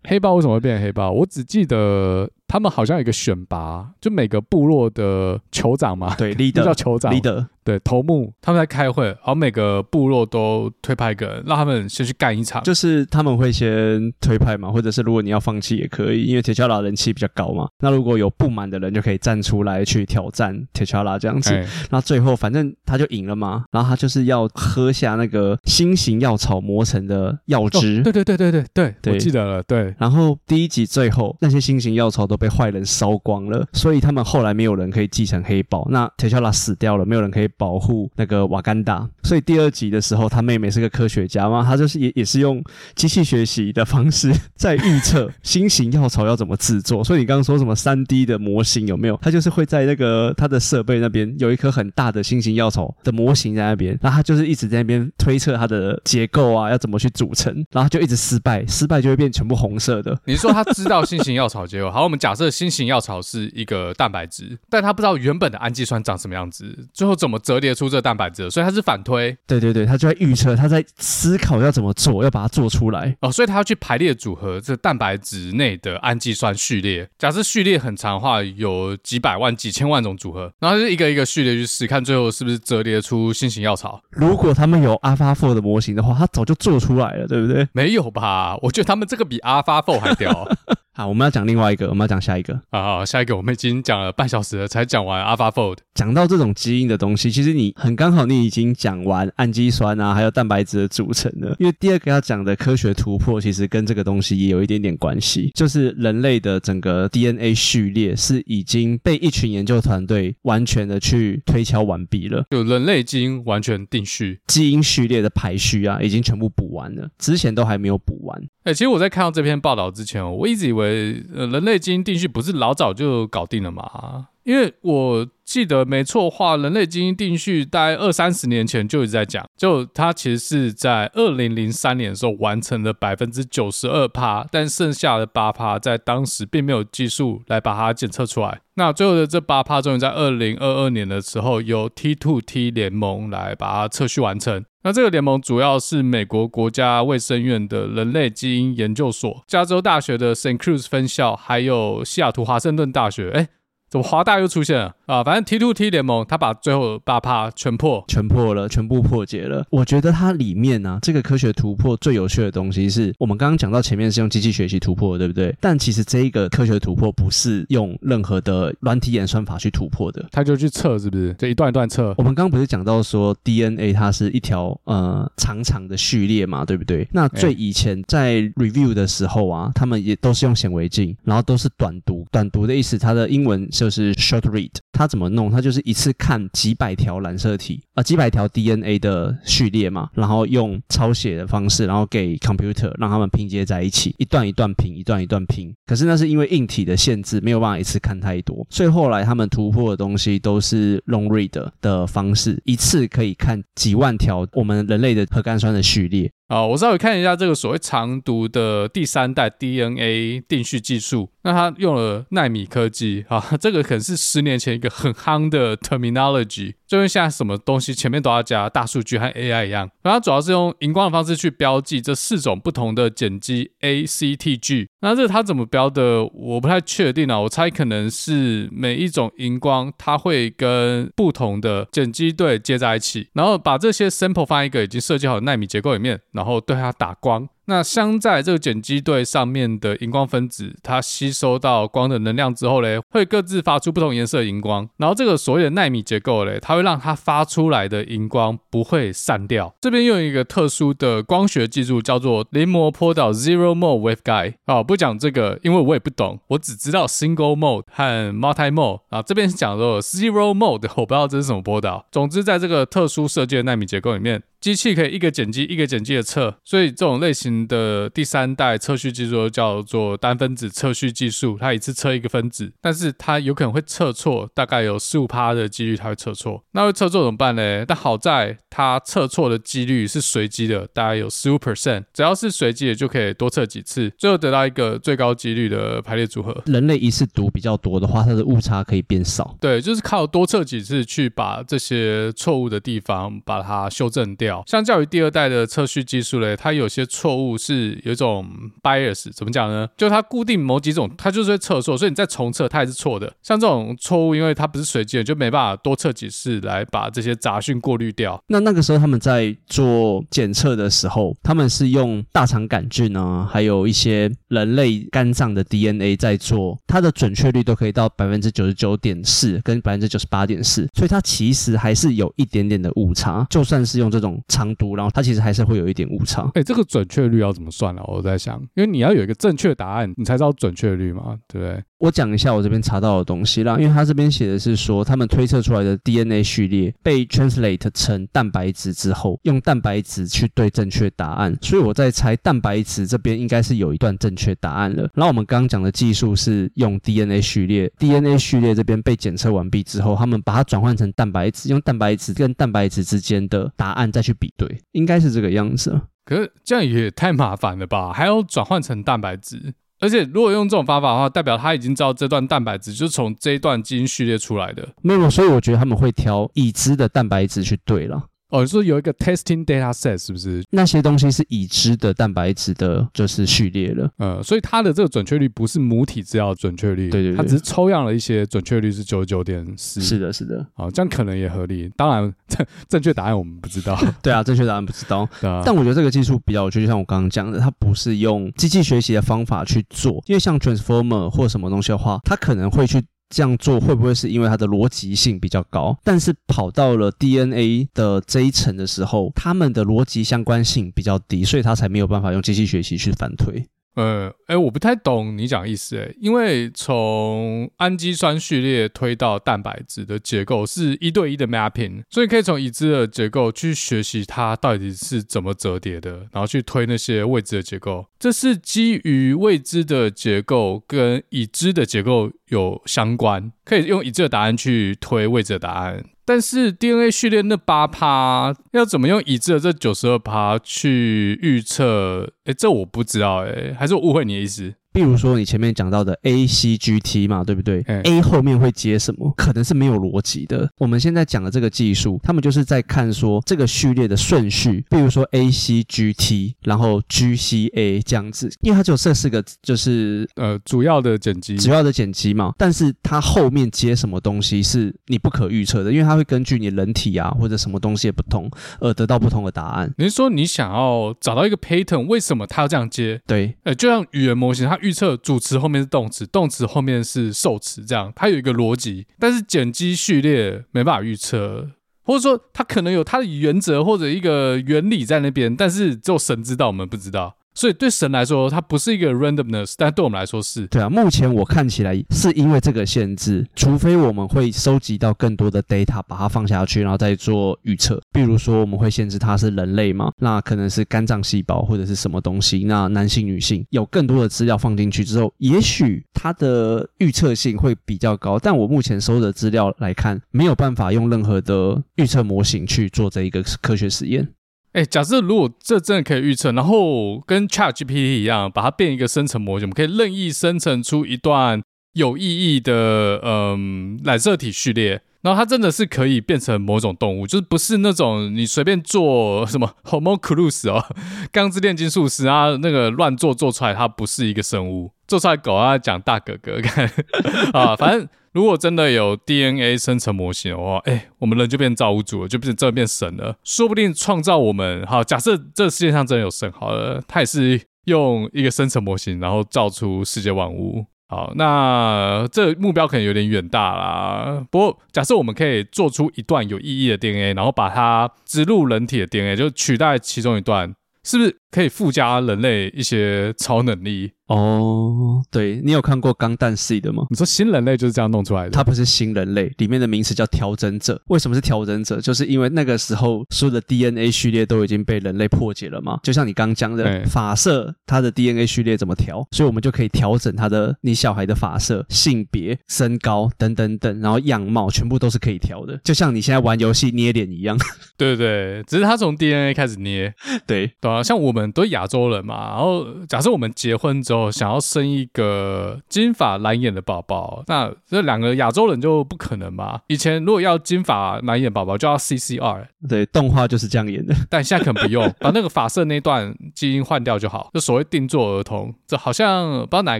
[0.05, 1.11] 黑豹为什么会变成黑豹？
[1.11, 2.29] 我只记得。
[2.51, 21.51] 他们好像有一个选拔，就每个部落的酋长嘛，对，leader 叫酋长，leader 对，头目，他们在开会，然后每个部落都推派一个人，让他们先去干一场，就是他们会先推派嘛，或者是如果你要放弃也可以，因为铁桥拉人气比较高嘛，那如果有不满的人就可以站出来去挑战铁桥拉这样子，
[21.91, 32.39] 那、欸、最后反正他就赢了嘛，然后他就是要喝下那个新型药草磨成的药汁，哦，对对对对对对，对，我记得了，对，然后第一集最后那些新型药草都。
[32.39, 35.85] 被坏人烧光了，所以他们后来没有人可以继承黑豹。
[35.91, 39.07] 那 T'Challa 死掉了，没有人可以保护那个瓦干达。
[39.21, 42.63] 所以第二集的时候，他妹妹是个科学家嘛，他就是也也是用
[42.95, 47.03] 机器学习的方式 在预测新型药草要怎么制作。
[47.03, 49.19] 所以你刚刚说什么三 D 的模型有没有？
[49.21, 60.17] 他就是会在那个他的设备那边有一颗很大的新型药草的模型在那边，那他就是一直在那边推测它的结构啊，要怎么去组成，然后就一直失败，失败就会变全部红色的。
[60.25, 61.89] 你说他知道新型药草结构？
[61.89, 62.19] 好，我们。
[62.19, 69.09] 假设新型药草是一个蛋白质，但他不知道原本的氨基酸长什么样子，最后怎么折叠出这个蛋白质，所以它是反推。
[69.09, 69.35] 推。
[69.47, 73.17] 对对对，他就在预测，他在思考要怎么做，要把它做出来。
[73.21, 77.09] 哦，所以他要去排列组合这蛋白质内的氨基酸序列。
[77.17, 83.99] 假设序列很长的话，有几百万、几千万种组合，然后就一个一个序列去试，看最后是不是折叠出新型药草。
[84.11, 87.67] 如果他们有 AlphaFold 的模型的话，他早就做出来了，对不对？
[87.73, 88.55] 没有吧？
[88.61, 90.47] 我觉得他们这个比 AlphaFold 还屌。
[90.99, 92.83] 好，我们要讲另外一个，我们要讲下一个啊。
[92.83, 95.77] 好，下一个我们已经讲了半小时了，才讲完 AlphaFold。
[95.95, 101.55] 讲到这种基因的东西，其实你很刚好，你已经讲完氨基酸啊，还有蛋白质的组成了。
[101.57, 118.37] 因为第二个要讲的科学突破，其实跟这个东西也有一点点关系，就是人类的整个 DNA 序列是已经被一群研究团队完全的去推敲完毕了，就人类基因完全定序，基因序列的排序啊，已经全部补完了，之前都还没有补完。
[118.63, 124.27] 哎、欸，其实我在看到这篇报道之前，我一直以为，呃，人类基因定序不是老早就搞定了吗？
[124.43, 138.61] 因为我记得没错话，人类基因定序大概二三十年前就一直在讲，就它其实是在二零零三年的时候完成了百分之九十二趴，但剩下的八趴在当时并没有技术来把它检测出来。
[138.75, 144.63] 那最后的这八趴终于在二零二二年的时候由 T2T 联盟来把它测序完成。
[144.83, 150.59] 那这个联盟主要是美国国家卫生院的人类基因研究所、加州大学的 St.
[150.59, 153.31] Cruz 分校，还有西雅图华盛顿大学。
[153.31, 153.47] 哎。
[153.89, 155.23] 怎么华大又出现了啊？
[155.23, 159.65] 反正 T to T 联盟，他把最后八趴全破，全破了，全部破解了。
[159.71, 165.55] 我觉得它里面呢、啊，这个科学突破最有趣的东西是我们刚刚讲到前面是用机器学习突破的，对不对？
[165.59, 171.33] 但其实这一个科学突破不是用任何的软体演算法去突破的，他就去测，是不是？
[171.39, 172.13] 就一段一段测。
[172.17, 177.07] 我们刚刚不是讲到说 DNA 它是一条呃长长的序列嘛，对不对？
[177.11, 182.23] 那最以前在 review 的时候啊，他们也都是用显微镜，然后都是短读。
[182.31, 183.67] 短读的意思，它的英文。
[183.71, 185.49] 就是 short read，它怎么弄？
[185.49, 195.73] 它就是一次看几百条染色体啊、几百条 DNA 的序列嘛，然后用抄写的方式，然后给 computer 让他们拼接在一起，一段一段拼，一段一段拼。
[195.85, 206.29] 可是那是因为硬体的限制，没有办法一次看太多，所以后来他们突破的东西都是 long read 的方式，一次可以看几万条我们人类的核苷酸的序列。
[206.49, 236.19] 啊，我稍微看一下这个所谓长读的第三代 DNA 定序技术，那它用了奈米科技啊，这个可能是十年前一个很夯的 terminology，就跟现在什么东西前面都要加大数据和 AI 一样，那它主要是用荧光的方式去标记这四种不同的碱基 A、C、T、G，那这它怎么标的，我不太确定啊，我猜可能是每一种荧光它会跟不同的碱基对接在一起，然后把这些 sample 放在一个已经设计好的纳米结构里面。
[236.39, 237.49] 然后对它打光。
[237.65, 244.89] 那镶在这个碱基对上面的荧光分子，它吸收到光的能量之后嘞，会各自发出不同颜色的荧光。
[244.97, 249.71] 然后这个所谓的奈米结构嘞，它会让它发出来的荧光不会散掉。
[249.81, 254.55] 这边用一个特殊的光学技术，叫做临摹波导 （Zero Mode Waveguide）。
[254.65, 259.01] 啊，不讲这个，因为我也不懂，我只知道 Single Mode 和 Multi Mode。
[259.09, 262.07] 啊，这边是讲的 Zero Mode，我不知道这是什么波导。
[262.11, 276.61] 总之，在这个特殊设计的奈米结构里面，机器可以一个碱基一个碱基的测，所以这种类型的第三代测序技术叫做单分子测序技术，它一次测一个分子，但是它有可能会测错，大概有十五趴的几率它会测错。
[276.71, 277.85] 那会测错怎么办呢？
[277.85, 286.61] 但好在它测错的几率是随机的，大概有十五 percent，只要是随机的就可以多测几次，最后得到一个最高几率的排列组合。
[286.65, 289.55] 人类一次读比较多的话，它的误差可以变少。
[289.61, 294.48] 对，就是靠多测几次去把这些错误的地方把它修正掉。
[294.65, 298.45] 相较于第二代的测序技术嘞，它有些错误是有一种
[298.81, 299.87] bias，怎么讲呢？
[299.97, 303.31] 就它固定某几种，它就是会测错，所以你再重测它也是错的。
[303.43, 308.41] 像这种错误，因为它不是随机的，就没办法多测几次来把这些杂讯过滤掉。
[308.47, 324.38] 那那个时候他们在做检测的时候，他们是用大肠杆菌啊，还有一些人类肝脏的 DNA 在做，它的准确率都可以到百分之九十九点四跟百分之九十八点四，所以它其实还是有一点点的误差，就算是用这种。
[324.47, 326.49] 长度，然后它其实还是会有一点误差。
[326.53, 328.01] 哎，这个准确率要怎么算呢？
[328.07, 331.83] 我在想，因为你要有一个正确答案，你才知道准确率嘛，对不对？
[331.99, 345.09] 我讲一下我这边查到的东西啦，因为他这边写的是说，他们推测出来的 DNA 序列被 translate 成蛋白质之后，用蛋白质去对正确答案，所以我在猜蛋白质这边应该是有一段正确答案了。
[345.13, 355.99] 然后我们刚刚讲的技术是用 DNA 序列，DNA 序列这边被检测完毕之后，他们把它转换成蛋白质，用蛋白质跟蛋白质之间的答案再去比对，应该是这个样子。
[356.23, 358.13] 可是这样也太麻烦了吧？
[358.13, 359.73] 还要转换成蛋白质？
[359.99, 364.87] 而且，如果用这种方法的话，代表他已经知道这段蛋白质就是从这一段基因序列出来的。
[365.01, 368.23] 没有，所以我觉得他们会挑已知的蛋白质去对了。
[368.49, 370.63] 哦，你说有一个 testing data set 是不是？
[370.71, 374.09] 那些东西是已知的蛋白质的，就是序列了。
[374.17, 380.01] 呃，所以它的这个准确率不是母体资料准确率，对，对对，它只是抽样了一些，准确率是九十九点四。
[380.01, 380.65] 是的，是的。
[380.75, 381.89] 哦，这样可能也合理。
[381.95, 383.95] 当然， 正正确答案我们不知道。
[384.23, 385.27] 对啊，正确答案不知道。
[385.39, 385.61] 对啊。
[385.63, 392.99] 但我觉得这个技术比较有趣，就像我刚刚讲的，它不是用机器学习的方法去做，因为像 transformer 或什么东西的话，它可能会去。
[393.29, 395.97] 这样做会不会是因为它的逻辑性比较高？
[396.03, 403.65] 但是跑到了 DNA 的这一层的时候，它们的逻辑相关性比较低，所以它才没有办法用机器学习去反推。
[403.95, 418.05] 呃，哎，我不太懂你讲意思，哎，因为从氨基酸序列推到蛋白质的结构是一对一的 mapping，所以可以从已知的结构去学习它到底是怎么折叠的，然后去推那些未知的结构。
[418.17, 426.03] 这是基于未知的结构跟已知的结构有相关，可以用已知的答案去推未知的答案。
[426.25, 432.31] 但是 DNA 序列那八趴要怎么用已知的这九十二趴去预测？
[432.45, 434.75] 哎，这我不知道，哎，还是我误会你的意思？
[434.91, 437.81] 比如说你前面讲到的 A C G T 嘛，对不对？
[437.87, 439.31] 欸，A 后面会接什么？
[439.37, 440.67] 可能是没有逻辑的。
[440.77, 452.53] 我们现在讲的这个技术，他们就是在看说这个序列的顺序，比如说 A C G T，然后 G C A 这样子，因为它只有这四个，就是呃主要的剪辑，主要的剪辑嘛。
[452.57, 459.93] 但是它后面接什么东西是你不可预测的，因为它会根据你人体啊或者什么东西的不同而得到不同的答案。
[459.97, 463.21] 你是说你想要找到一个 pattern，为什么它要这样接？
[463.27, 464.78] 对，呃，就像语言模型它。
[464.81, 471.71] 预测主词后面是动词，动词后面是受词，这样它有一个逻辑，但是碱基序列没办法预测，
[472.03, 477.37] 或者说它可能有它的原则或者一个原理在那边，但是只有神知道，我们不知道。
[477.53, 480.65] 所以对神来说，它不是一个 randomness，但对我们来说是。
[480.67, 488.01] 对啊，目前我看起来是因为这个限制，除非我们会收集到更多的 data，把它放下去，然后再做预测。
[488.13, 492.63] 比如说，我们会限制它是人类嘛，那可能是肝脏细胞或者是什么东西。
[492.63, 498.39] 那男性、女性有更多的资料放进去之后，也许它的预测性会比较高。
[498.39, 504.27] 但我目前收的资料来看，没有办法用任何的预测模型去做这一个科学实验。
[504.73, 511.61] 哎，假设如果这真的可以预测，然后跟 ChatGPT 一样，把它变一个生成模型，我们可以任意生成出一段
[511.99, 512.23] 有意
[512.55, 520.83] 义的嗯染色体序列，然后它真的是可以变成某种动物，就是不是那种你随便做什么， homoculus 哦，
[521.31, 526.89] 钢之炼金术师啊，那个乱做做出来，它不是一个生物，做出来狗啊讲大哥哥看
[527.53, 528.07] 啊，反正。
[528.31, 533.35] 如果真的有 DNA 生成模型的话，哎、我们人就变造物主了，就变成真的变神了。
[533.43, 540.85] 说不定创造我们，好，假设这世界上真的有神，好了，他也是用一个生成模型，然后造出世界万物。
[541.11, 544.45] 好，那这目标可能有点远大啦。
[544.51, 550.71] 不过，假设我们可以做出一段有意义的 DNA，然后把它植入人体的 DNA，就取代其中一段，
[551.03, 554.11] 是不是可以附加人类一些超能力？
[554.29, 557.07] 哦，oh, 对，你有看过《钢弹 C》的吗？
[557.09, 558.51] 你说新人类就是这样弄出来的？
[558.51, 561.01] 它不是新人类，里面的名词叫调整者。
[561.07, 561.99] 为什么是调整者？
[561.99, 565.99] 就是因为那个时候所有的 DNA 序列都已经被人类破解了嘛。
[566.03, 569.27] 就像你刚讲的，欸、发色，它的 DNA 序列怎么调？
[569.31, 575.75] 所以我们就可以调整它的你小孩的发色、性别、身高等等等，然后样貌全部都是可以调的。
[575.83, 577.57] 就像你现在玩游戏捏脸一样。
[577.97, 578.27] 对对
[578.59, 580.13] 对，只是他从 DNA 开始捏。
[580.45, 584.18] 对对啊，像我们都亚洲人嘛，然后假设我们结婚之后。
[584.31, 589.81] 想要生一个金发蓝眼的宝宝，那这两个亚洲人就不可能嘛。
[589.87, 594.15] 以前如果要金发蓝眼宝宝，就要 CCR，对，动画就是这样演的。
[594.29, 598.73] 但现在可能不用，把那个发色那段基因换掉就好，就所谓定做儿童。
[598.87, 599.99] 这好像不知道哪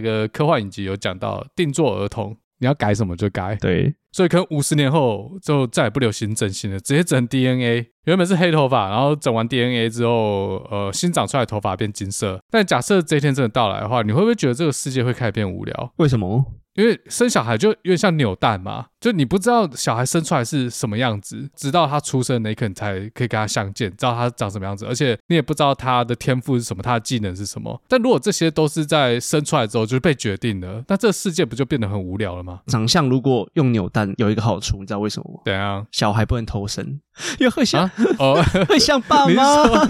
[0.00, 3.56] 个科幻影集有讲到定做儿童，你要改什么就改。
[3.56, 3.92] 对。
[4.12, 7.90] 所以可能五十年后就再也不流行整形了，直接整 DNA。
[8.06, 12.40] 原本是黑头发，然后整完 DNA 之后，呃，新长出来的头发变金色。
[12.50, 15.92] 但假设这一天真的到来的话，你会不会觉得这个世界会开始变无聊？
[15.96, 16.44] 为什么？
[16.74, 27.80] 因为生小孩就有点像扭蛋嘛，就你不知道小孩生出来是什么样子，直到他出生那一刻你才可以跟他相见，知道他长什么样子，而且你也不知道他的天赋是什么，他的技能是什么。
[27.88, 32.60] 但如果这些都是在生出来之后就是被决定的，那这个世界不就变得很无聊了吗？
[32.66, 35.40] 长相如果用扭蛋有一个好处，你知道为什么吗？
[35.44, 37.00] 对啊，小孩不能偷生。
[37.38, 39.42] 因为会像、啊、哦， 会像爸妈。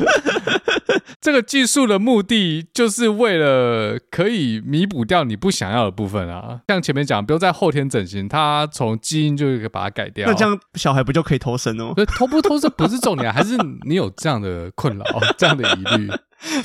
[1.21, 6.61] 这个技术的目的就是为了可以弥补掉你不想要的部分啊。
[6.69, 10.27] 像前面讲，不用在后天整形，他从基因就可以把它改掉。
[10.29, 11.95] 那这样小孩不就可以偷生哦？
[12.17, 15.05] 偷不偷生不是重点， 还是你有这样的困扰、
[15.37, 16.11] 这样的疑虑？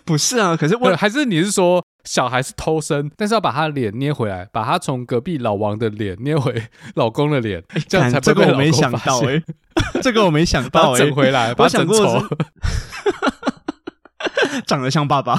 [0.06, 6.64] 不是啊，可是我还是你是说小孩是偷生，但是要把他脸捏回来，把他从隔壁老王的脸捏回
[6.96, 8.64] 老公的脸，欸、这样才不会被老公发现。
[8.64, 12.24] 这个我没想到哎、欸，这个我没想到、欸，整回来，把他整丑。
[14.66, 15.38] 长得像爸爸，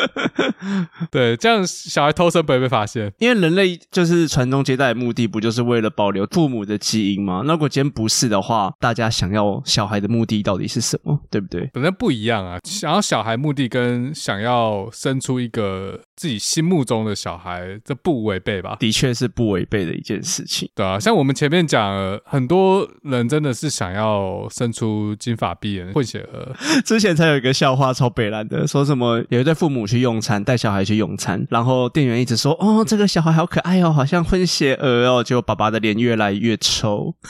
[1.10, 7.42] 对，这样小孩偷生不会被发现，因为人类就是传宗接代的目的，不就是为了保留父母的基因吗？
[7.46, 11.20] 那如果今天不是的话，大家想要小孩的目的到底是什么？
[11.30, 11.70] 对不对？
[11.72, 18.76] 本来不一样啊，想要小孩目的跟想要生出一个自己心目中的小孩，这不违背吧？
[18.78, 20.68] 的确是不违背的一件事情。
[20.74, 26.54] 对啊，像我们前面讲，很多人真的是想要生出金发碧眼混血儿，
[26.84, 27.94] 之前才有一个笑话。
[27.94, 37.14] 超北烂的，说什么有一对父母去用餐，带小孩去用餐，然后店员一直说：“哦，这个小孩好可爱哦，好像混血儿哦。”结果爸爸的脸越来越丑。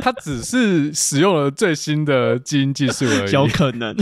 [0.00, 3.96] 他只是使用了最新的基因技术而已， 有可能。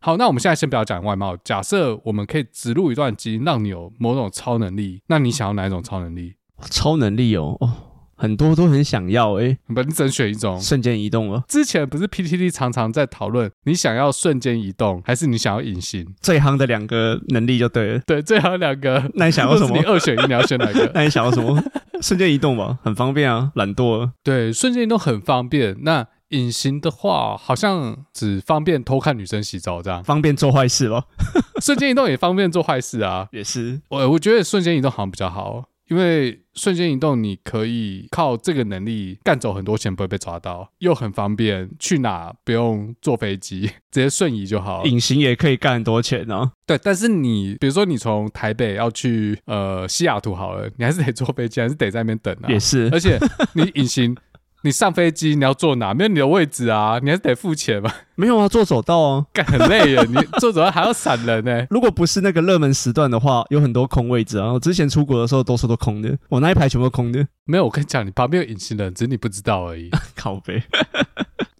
[0.00, 6.34] 好，那我们现在先不要讲外貌，假设我们可以植入一段基因，让你有某种超能力，那你想要哪一种超能力？
[6.70, 7.56] 超能力哦。
[7.60, 7.72] 哦
[8.20, 11.42] 很多都很想要哎、欸，不，你只能选一种，瞬间移动了。
[11.48, 16.06] 之前不是 PTT 常常在讨论，你想要瞬间移动，还是你想要隐形？
[16.20, 17.98] 最夯的两个能力就对了。
[18.00, 19.10] 对，最夯两个。
[19.14, 19.74] 那你想要什么？
[19.80, 20.90] 你二选一，你要选哪个？
[20.94, 21.58] 那你想要什么？
[22.02, 24.12] 瞬间移动吧，很方便啊，懒惰了。
[24.22, 25.74] 对，瞬间移动很方便。
[25.80, 31.06] 那隐形的话，好像只方便偷看女生洗澡这样，方便做坏事咯。
[31.62, 33.80] 瞬间移动也方便做坏事啊，也是。
[33.88, 35.64] 我我觉得瞬间移动好像比较好。
[35.88, 44.84] 因为瞬间移动，你可以靠这个能力干走很多钱，不会被抓到，又很方便，去哪不用坐飞机， 直接瞬移就好。
[44.84, 46.52] 隐形也可以干很多钱呢。
[46.64, 52.48] 对，但是你比如说你从台北要去呃西雅图好了，你还是得坐飞机，还是得在那边等啊。
[52.48, 53.18] 也是，而且
[53.54, 54.16] 你隐形。
[54.62, 55.94] 你上飞机你要坐哪？
[55.94, 57.90] 没有你的位置啊，你还是得付钱嘛。
[58.14, 60.02] 没有啊，坐走道啊，干很累耶。
[60.06, 61.66] 你坐走道还要闪人呢。
[61.70, 64.52] 如果不是那个热门时段的话，有很多空位置啊。
[64.52, 66.14] 我之前出国的时候，多数都空的。
[66.28, 67.26] 我那一排全部空的。
[67.46, 69.88] 没有，我跟你讲，你旁边有隐形人，只是你不知道而已。
[70.14, 70.62] 靠北。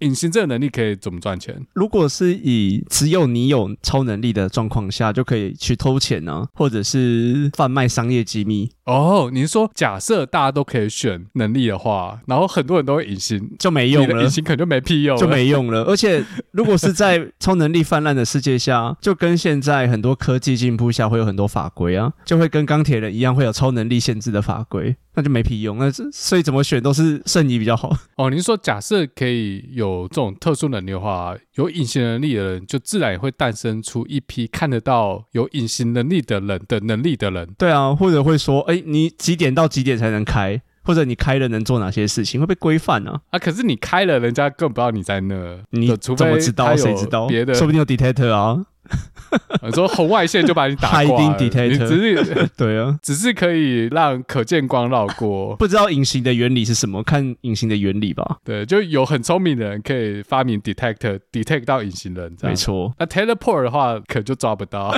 [0.01, 1.65] 隐形这个能力可以怎么赚钱？
[1.73, 8.71] 如果是以只有你有超能力的状况下，就可以去偷钱呢、啊，或者是贩卖商业机密。
[8.85, 14.23] 哦，你是说假设大家都可以选能力的话，然后很多人都会隐形，就没用了。
[14.23, 15.83] 隐形可能就没屁用，就没用了。
[15.89, 25.77] 而且如果是在超能力泛滥的世界下，就跟现在很多科技进步下会有很多法规啊，就会跟钢铁人一样会有超能力限制的法规，那就没屁用。
[25.77, 27.95] 那所以怎么选都是瞬移比较好。
[28.17, 29.91] 哦，你是说假设可以有。
[29.91, 37.49] 有这种特殊能力的话，有隐形能力的人就自然也会诞生出一批看得到有隐形能力的人的能力的人。
[37.59, 40.63] 对啊，或者会说，哎，你几点到几点才能开？
[40.85, 42.39] 或者你开了能做哪些事情？
[42.39, 43.21] 会被规范呢？
[43.31, 46.77] 啊，可是你开了，人家更不知道你在那，你怎么知道？
[46.77, 47.27] 谁知道？
[47.27, 48.65] 别的，说不定有 detector 啊。
[49.63, 55.55] 你说红外线就把你打挂了，你只是 对啊， 只是可以让可见光绕过。
[55.57, 57.01] 不知道隐形的原理是什么？
[57.05, 58.39] 看隐形的原理吧。
[58.45, 62.35] 对，就有很聪明的人可以发明 detector，detect 到隐形人。
[62.43, 62.93] 没错。
[62.99, 64.93] 那 teleport 的话，可就抓不到。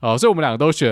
[0.00, 0.90] 哦，所以我们两个都选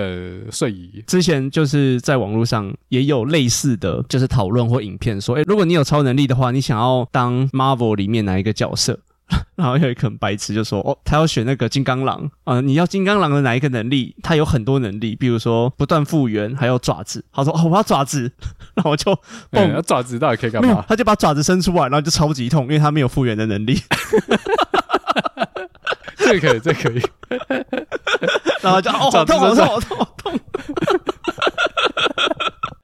[0.51, 1.03] 瞬移。
[1.05, 8.99] 之前就是在网络上也有类似的就是讨论或影片说，哎，如果你有超能力的话，你想要当 Marvel 里面哪一个角色？
[9.55, 12.61] 然后有一个很白痴就说：“哦，他要选那个金刚狼啊、呃！
[12.61, 14.15] 你要金刚狼的哪一个能力？
[14.23, 18.31] 他有很多能力，比如说不断复原，还有爪子。”他说：“哦，我要爪子。
[18.75, 19.17] ”然后我就
[19.85, 20.83] 爪子到底可以干嘛？
[20.87, 23.79] 他就把爪子伸出来，然后就超级痛，因为他没有复原的能力。
[26.17, 27.01] 这个可以，这个可以。
[28.61, 30.39] 然后就哦，好痛，好痛，好痛，好痛。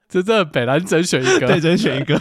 [0.10, 2.20] 这这北兰只选一个，对，只选一个。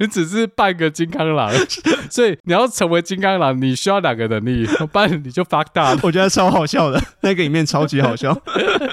[0.00, 1.50] 你只是半个金刚狼，
[2.10, 6.00] 所以你要成为金刚狼，你需要两个能力，不然你就 fuck 大了。
[6.02, 8.34] 我觉得超好笑的，那个里面超级好笑，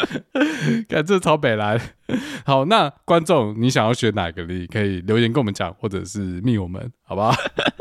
[0.87, 1.79] 看这超北蓝。
[2.45, 4.67] 好，那观众你想要选哪个力？
[4.67, 7.33] 可以留言跟我们讲，或者是密我们，好不好？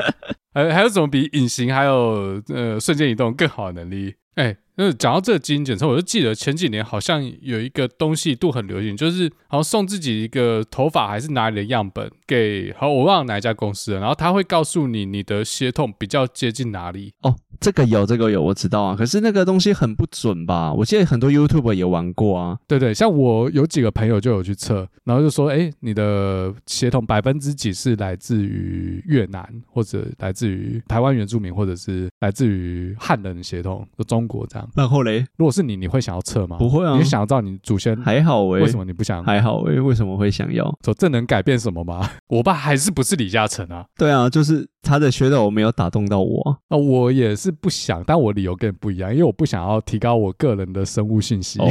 [0.53, 4.15] 还还有什么比隐形还有呃瞬间移动更好的能力？
[4.35, 4.57] 哎、欸。
[4.75, 17.13] 那讲到这个基因检测，我就记得前几年好像有一个东西都很流行，就是好像送自己一个头发还是哪里的样本给，好我忘了哪一家公司了，然后他会告诉你你的血统比较接近哪里。
[17.21, 18.95] 哦，这个有，这个有，我知道啊。
[18.95, 20.73] 可是那个东西很不准吧？
[20.73, 22.57] 我记得很多 YouTuber 也玩过啊。
[22.67, 34.60] 对对，像我有几个朋友就有去测，然后就说，哎，你的血统百分之几是来自于越南，或者来自于台湾原住民，或者是来自于汉人血统就中国这样。
[34.75, 36.57] 然后嘞，如果是你，你会想要测吗？
[36.57, 39.23] 不会啊，你想要知道你祖先还好诶，为什么你不想？
[39.23, 40.63] 还好诶，为什么会想要？
[40.83, 42.09] 说这能改变什么吗？
[42.27, 43.85] 我爸还是不是李嘉诚啊？
[43.97, 46.77] 对啊，就是他的噱头没有打动到我啊。
[46.77, 51.59] 我也是不想，但我理由跟你不一样，因为我不想要提高我个人的生物信息。
[51.61, 51.65] 哦，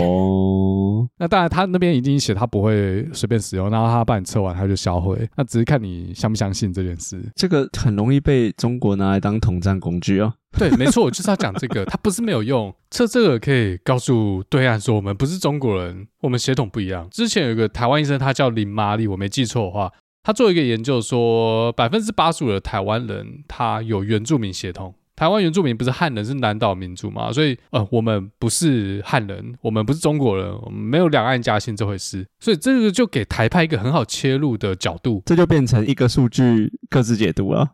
[1.19, 7.23] 那当然，他那边已经写他不会随便使用，然后他帮你测完他就销毁，那只是看你相不相信这件事。
[7.35, 10.33] 这个很容易被中国拿来当统战工具哦。
[10.59, 17.09] 对，没错，我就是要讲这个，它不是没有用，测这个可以告诉对岸说我们不是中国人，我们血统不一样。
[17.11, 19.93] 之前有一个台湾医生，他叫林玛丽，我没记错的话，
[20.23, 24.93] 他做一个研究说，百分之八十五的台湾人他有原住民血统。
[25.21, 27.31] 台湾原住民不是汉人，是南岛民族嘛？
[27.31, 32.27] 所以，呃，我们不是汉人，我们不是中国人，我们没有两岸夹心这回事。
[32.39, 35.23] 所以，这个就给台派一个很好切入的角度。
[35.27, 37.69] 这就变成一个数据各自解读了。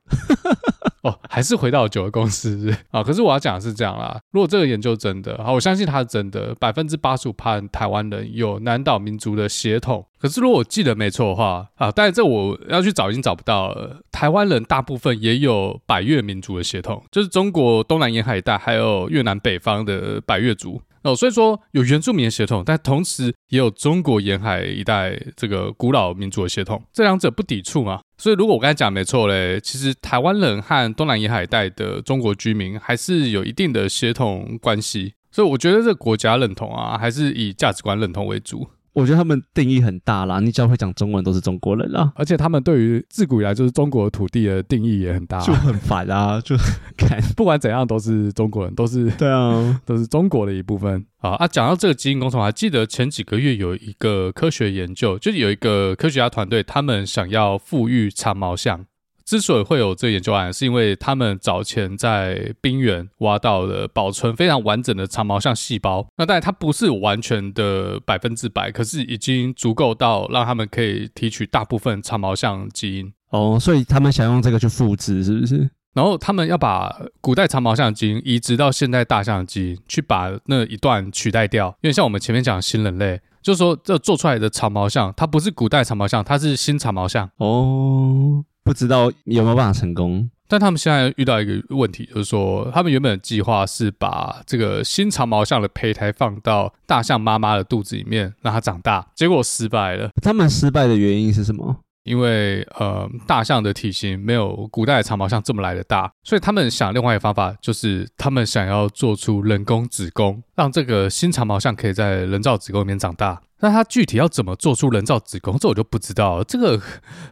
[1.07, 3.01] 哦，还是回到九个公司啊？
[3.01, 10.05] 可是我要讲的是这样啦，如果这个研究真的，好，我相信它是真的，百分之八十五趴台湾人有南岛民族的血统。
[10.19, 14.01] 可是如果我记得没错的话啊，但是这我要去找已经找不到了。
[14.11, 20.81] 台湾人大部分也有百越民族的血统，就是中国东南沿海一带还有越南北方的百越族。
[21.03, 28.01] 哦，所以说有原住民的血统，但同时也有中国沿海一带这个古老民族的血统，这两者不抵触嘛？
[28.19, 38.69] 所以如果我刚才讲没错嘞，其实台湾人和东南沿海带的中国居民还是有一定的血统关系，所以我觉得这国家认同啊，还是以价值观认同为主。
[38.97, 42.11] 我觉得他们定义很大啦，你只要会讲中文都是中国人啦。
[42.17, 46.57] 而且他们对于自古以来就是中国土地的定义也很大，就很烦啊， 就
[46.97, 51.05] 看不管怎样都是中国人，都是对啊，都是中国的一部分。
[51.19, 58.87] 好啊，讲到这个基因工程，我还记得前几个月有一个科学研究，就是有一个科学家团队，他们想要富裕长毛象。
[59.27, 66.07] 之所以会有这个研究案，是因为他们早前在冰原挖到了保存非常完整的长毛象细胞。
[66.17, 73.13] 那当然它不是完全的百分之百，可是已经足够到让他们可以提取大部分长毛象基因。
[73.31, 75.69] 哦，所以他们想用这个去复制，是不是？
[75.93, 81.77] 然后他们要把古代长毛象基因移植到现代大象基因，去把那一段取代掉。
[81.81, 87.29] 因为像我们前面讲的新人类，就是说这做出来的长毛象，它不是古代长毛象，它是新长毛象。
[87.39, 88.45] 哦。
[88.67, 100.11] 不知道有没有办法成功，但他们现在遇到一个问题，就是说他们原本的计划是把这个新长毛象的胚胎放到大象妈妈的肚子里面让它长大，结果失败了。
[100.21, 101.77] 他们失败的原因是什么？
[102.07, 113.43] 因为呃，大象的体型没有古代的长毛象这么来的大，所以他们想另外一个方法，就是他们想要做出人工子宫，让这个新长毛象可以在人造子宫里面长大。
[113.61, 116.45] 那它具体要怎么做出人造子宫，这我就不知道。
[116.45, 116.81] 这个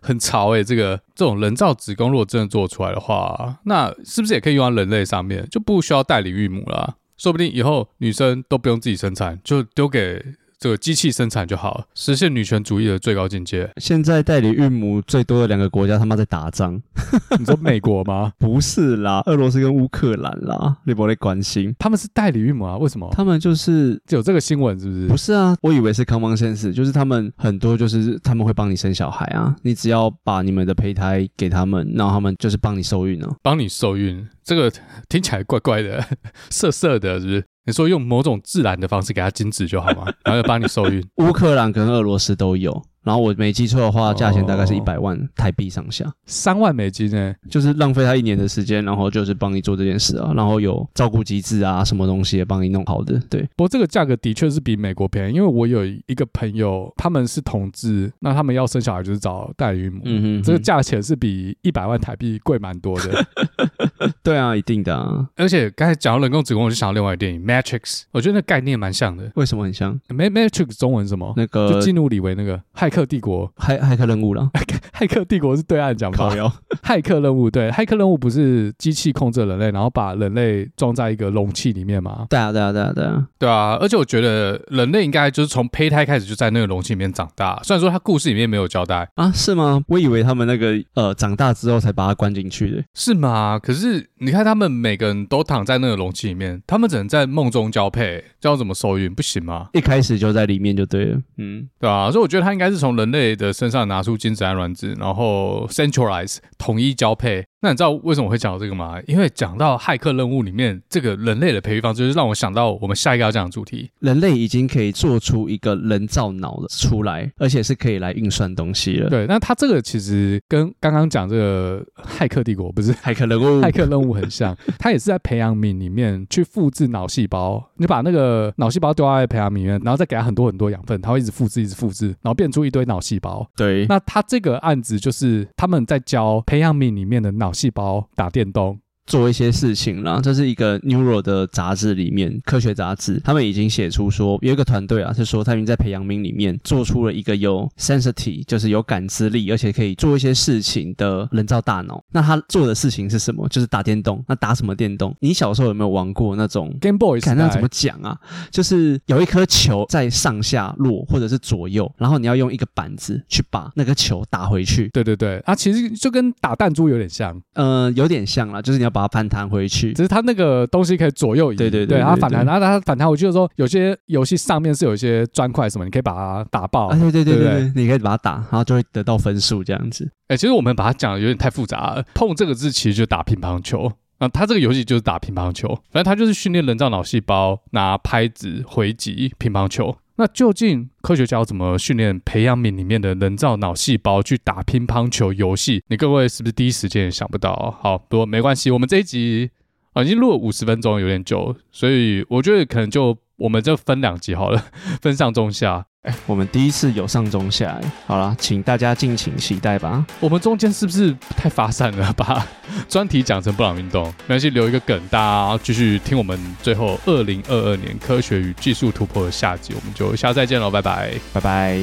[0.01, 6.97] 很潮诶、欸，这个这种人造子宫如果真的做出来的话，那是不是也可以用在人类上面，就不需要代理孕母了？
[7.17, 10.25] 说不定以后女生都不用自己生产，就丢给。
[10.59, 13.71] 这个机器生产就好了，实现女权主义的最高境界。
[13.77, 16.81] 现在代理孕母最多的两个国家，他妈在打仗。
[17.39, 18.33] 你说美国吗？
[18.39, 21.75] 不是啦，俄罗斯跟乌克兰啦，你不会关心？
[21.79, 22.77] 他们是代理孕母啊？
[22.77, 23.09] 为什么？
[23.13, 25.09] 他们就是有这个新闻，是不是？
[25.09, 34.27] 不是啊，我以为是 common sense，就是他们很多就是他们会帮你生小孩啊，你只要把你们的胚胎给他们，然后他们就是帮你受孕哦，帮你受孕。
[34.43, 34.71] 这个
[35.09, 36.05] 听起来怪怪的，
[36.51, 37.45] 涩涩的，是不是？
[37.67, 40.05] 你说用某种自然的方式给它精子就好吗？
[40.25, 41.05] 然后要帮你受孕。
[41.17, 42.83] 乌克兰跟俄罗斯都有。
[43.03, 53.21] 然后我没记错的话，价钱大概是一百万台币上下，三万美金呢，就是浪费他一年的时间，然后就是帮你做这件事啊，然后有照顾机制啊，什么东西也帮你弄好的。
[53.29, 63.27] 对，不过这个价格的确是比美国便宜，因为我有一个朋友，他们是同志，那他们要生小孩就是找代孕母，嗯哼，这个价钱是比一百万台币贵蛮多的。
[64.23, 65.27] 对啊，一定的啊。
[65.37, 67.81] 而且刚才讲到人工子宫，我就想到另外一个电影《Matrix》，
[68.13, 69.31] 我觉得那概念蛮像的。
[69.35, 71.33] 为什么很像？Matrix 中文什么？
[71.37, 74.51] 那个就进入里维那个骇客帝国，骇骇客任务了。
[74.95, 76.25] 骇客帝国是对岸讲法。
[76.83, 82.27] 骇客任务对，骇客任务不是机器控制人类，然后把人类装在一个容器里面吗？
[82.29, 83.77] 对啊，对啊，对啊，对啊，对啊。
[83.81, 87.61] 而且我觉得人类应该就是从胚胎开始就在那个容器里面长大。
[87.63, 89.83] 虽然说他故事里面没有交代啊，是吗？
[89.89, 92.83] 我以为他们那个呃长大之后才把它关进去的。
[92.95, 93.59] 是吗？
[93.63, 99.15] 可是你看他们每个人都躺在那个容器里面，他们只能在梦中交配，这样怎么受孕？
[99.15, 99.69] 不行吗？
[99.73, 101.21] 一开始就在里面就对了。
[101.39, 102.11] 嗯，对啊。
[102.11, 107.45] 所以我觉得他应该是从人类的身上拿出精子和卵子，然后 centralize 统一交配。
[107.65, 109.01] 那你知道为什么我会讲到这个吗？
[109.07, 119.09] 因为讲到骇客任务里面这个人类的培育方式，就是让我想到我们下一个要讲的主题：人类已经可以做出一个人造脑了出来，而且是可以来运算东西了。
[119.09, 127.71] 对，那它这个其实跟刚刚讲这个骇客帝国不是骇客任务， 骇客任务很像，它也是在培养皿里面去复制脑细胞。
[127.77, 133.49] 你把那个脑细胞丢在培养皿里面，然后再给它很多很多养分，它会一直复制，一直复制，然后变出一堆脑细胞。
[133.57, 138.84] 对，那它这个案子就是他们在教培养皿里面的脑细胞打电动。
[139.07, 152.03] 做一些事情啦，这是一个 Neuro 的杂志里面，科学杂志，他们已经写出说，有一个团队啊，是说他们在培养皿里面做出了一个有 sensity，就是有感知力，而且可以做一些事情的人造大脑。
[152.13, 153.47] 那他做的事情是什么？
[153.51, 154.25] 就是打电动。
[154.27, 155.15] 那打什么电动？
[155.21, 157.21] 你小时候有没有玩过那种 Game Boy？
[157.21, 158.19] 看那怎么讲啊？
[158.51, 164.89] 就是有一颗球在上下落，或者是左右，然后你要用一个板子去把那个球打回去。
[164.95, 168.94] 对对对，啊，其实就跟打弹珠有点像，呃，有点像啦，就是你要。
[168.95, 171.57] 把它反弹回去，只是它那个东西可以左右移。
[171.57, 176.91] 对对对，它反弹，然后它反弹回去的时候，有些游戏上面是有一些砖块什么，你可以把它打爆。
[176.95, 180.09] 对对对对，你可以把它打，然后就会得到分数这样子。
[180.29, 182.05] 哎，其实我们把它讲的有点太复杂了。
[182.15, 189.97] 碰这个字其实就打乒乓球啊，它这个游戏就是打乒乓球，反正它就是训练人造脑细胞拿拍子回击乒乓球。
[190.17, 195.83] 那究竟科学家要怎么训练培养皿里面的人造脑细胞去打乒乓球游戏？
[195.89, 197.77] 你各位是不是第一时间也想不到？
[197.81, 199.51] 好，不过没关系，我们这一集
[199.93, 204.65] 啊已经录了五十分钟，有点久，所以我觉得可能就我们就分两集好了，
[205.03, 205.85] 分上中下。
[206.03, 210.05] 哎，我们第一次有上中下，好了，请大家敬请期待吧。
[210.21, 212.13] 我们中间是不是太发散了？
[212.13, 212.47] 把
[212.87, 221.79] 专题讲成布朗运动，没关系，留一个梗，大家继续听我们最后二零二二年科学与技术突破的下集，我们就下次再见喽，拜拜，拜拜。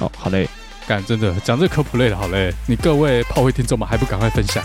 [0.00, 0.48] 哦，好嘞，
[0.88, 4.60] 干，真的讲这个科普类的好嘞，你各位炮灰听众们还不赶快分享？